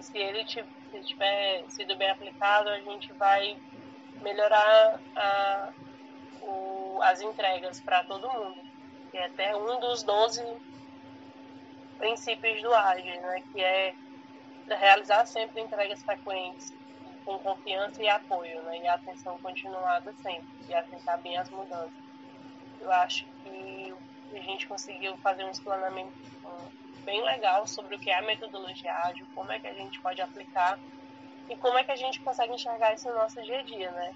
[0.00, 0.64] Se ele se
[1.04, 3.56] tiver sido bem aplicado, a gente vai
[4.22, 5.72] melhorar a,
[6.42, 8.60] o, as entregas para todo mundo.
[9.10, 10.42] que é até um dos 12
[11.98, 13.94] princípios do AGE, né, que é
[14.68, 16.72] realizar sempre entregas frequentes,
[17.26, 21.90] com confiança e apoio, né, e atenção continuada sempre, e atentar bem as mudanças.
[22.80, 23.94] Eu acho que
[24.32, 26.12] a gente conseguiu fazer um explanamento
[27.04, 30.20] bem legal sobre o que é a metodologia ágil, como é que a gente pode
[30.22, 30.78] aplicar
[31.48, 34.14] e como é que a gente consegue enxergar isso no nosso dia a dia, né?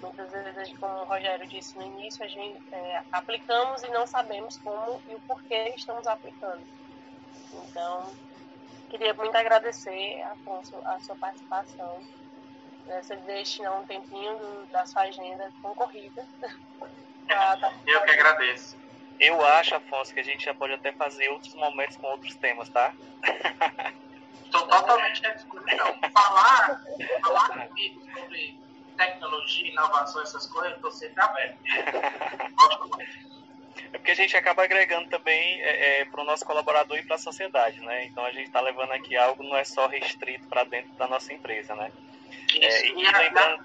[0.00, 4.58] Muitas vezes, como o Rogério disse no início, a gente é, aplicamos e não sabemos
[4.58, 6.62] como e o porquê estamos aplicando.
[7.68, 8.12] Então,
[8.90, 12.02] queria muito agradecer, Afonso, a sua participação.
[12.86, 13.02] Né?
[13.02, 16.26] Você destinar um tempinho do, da sua agenda concorrida.
[17.86, 18.76] Eu que agradeço.
[19.18, 22.68] Eu acho, Afonso, que a gente já pode até fazer outros momentos com outros temas,
[22.68, 22.92] tá?
[24.44, 25.98] Estou totalmente à disposição.
[26.12, 26.80] Falar,
[27.22, 28.58] falar comigo sobre
[28.96, 31.58] tecnologia, inovação, essas coisas, estou sempre aberto.
[33.92, 37.14] É porque a gente acaba agregando também é, é, para o nosso colaborador e para
[37.14, 38.06] a sociedade, né?
[38.06, 41.32] Então a gente está levando aqui algo não é só restrito para dentro da nossa
[41.32, 41.92] empresa, né?
[42.60, 43.64] É, e, e, lembrando,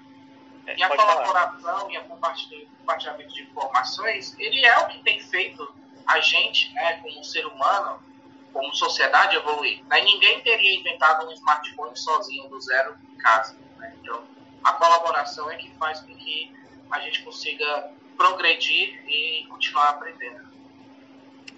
[0.66, 1.92] é, e a colaboração falar.
[1.92, 5.74] e o compartilhamento de informações, ele é o que tem feito
[6.06, 8.02] a gente, né, como ser humano,
[8.52, 9.84] como sociedade evoluir.
[9.86, 10.00] Né?
[10.00, 13.56] Ninguém teria inventado um smartphone sozinho do zero em casa.
[13.78, 13.94] Né?
[14.00, 14.24] Então,
[14.64, 16.52] a colaboração é que faz com que
[16.90, 20.49] a gente consiga progredir e continuar aprendendo.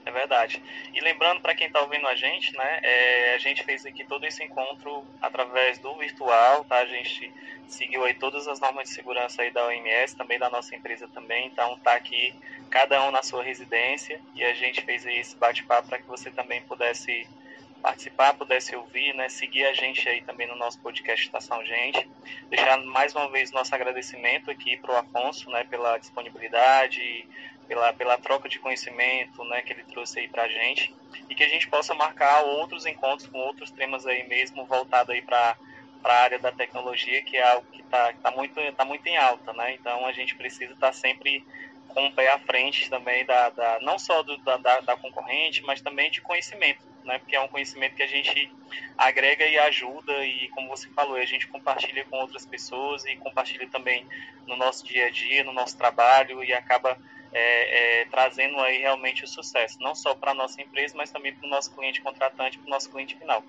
[0.05, 0.63] É verdade.
[0.93, 4.25] E lembrando para quem está ouvindo a gente, né, é, a gente fez aqui todo
[4.25, 6.79] esse encontro através do virtual, tá?
[6.79, 7.33] A gente
[7.69, 11.47] seguiu aí todas as normas de segurança aí da OMS, também da nossa empresa também,
[11.47, 12.35] então tá aqui
[12.69, 16.31] cada um na sua residência e a gente fez aí esse bate-papo para que você
[16.31, 17.27] também pudesse
[17.83, 22.09] participar, pudesse ouvir, né, seguir a gente aí também no nosso podcast Estação Gente.
[22.49, 27.29] Deixar mais uma vez nosso agradecimento aqui para o Afonso, né, pela disponibilidade,
[27.69, 30.95] pela, pela troca de conhecimento, né, que ele trouxe aí para a gente
[31.29, 35.23] e que a gente possa marcar outros encontros com outros temas aí mesmo voltado aí
[35.23, 35.57] para
[36.03, 39.17] para a área da tecnologia, que é algo que está tá muito, tá muito em
[39.17, 39.75] alta, né?
[39.75, 41.47] Então a gente precisa estar tá sempre
[41.91, 45.81] com o pé à frente também da, da não só do, da, da, concorrente, mas
[45.81, 47.19] também de conhecimento né?
[47.19, 48.51] Porque é um conhecimento que a gente
[48.97, 53.69] agrega e ajuda e, como você falou, a gente compartilha com outras pessoas e compartilha
[53.69, 54.07] também
[54.47, 56.99] no nosso dia a dia, no nosso trabalho e acaba
[57.33, 61.35] é, é, trazendo aí realmente o sucesso, não só para a nossa empresa, mas também
[61.35, 63.43] para o nosso cliente contratante, para o nosso cliente final.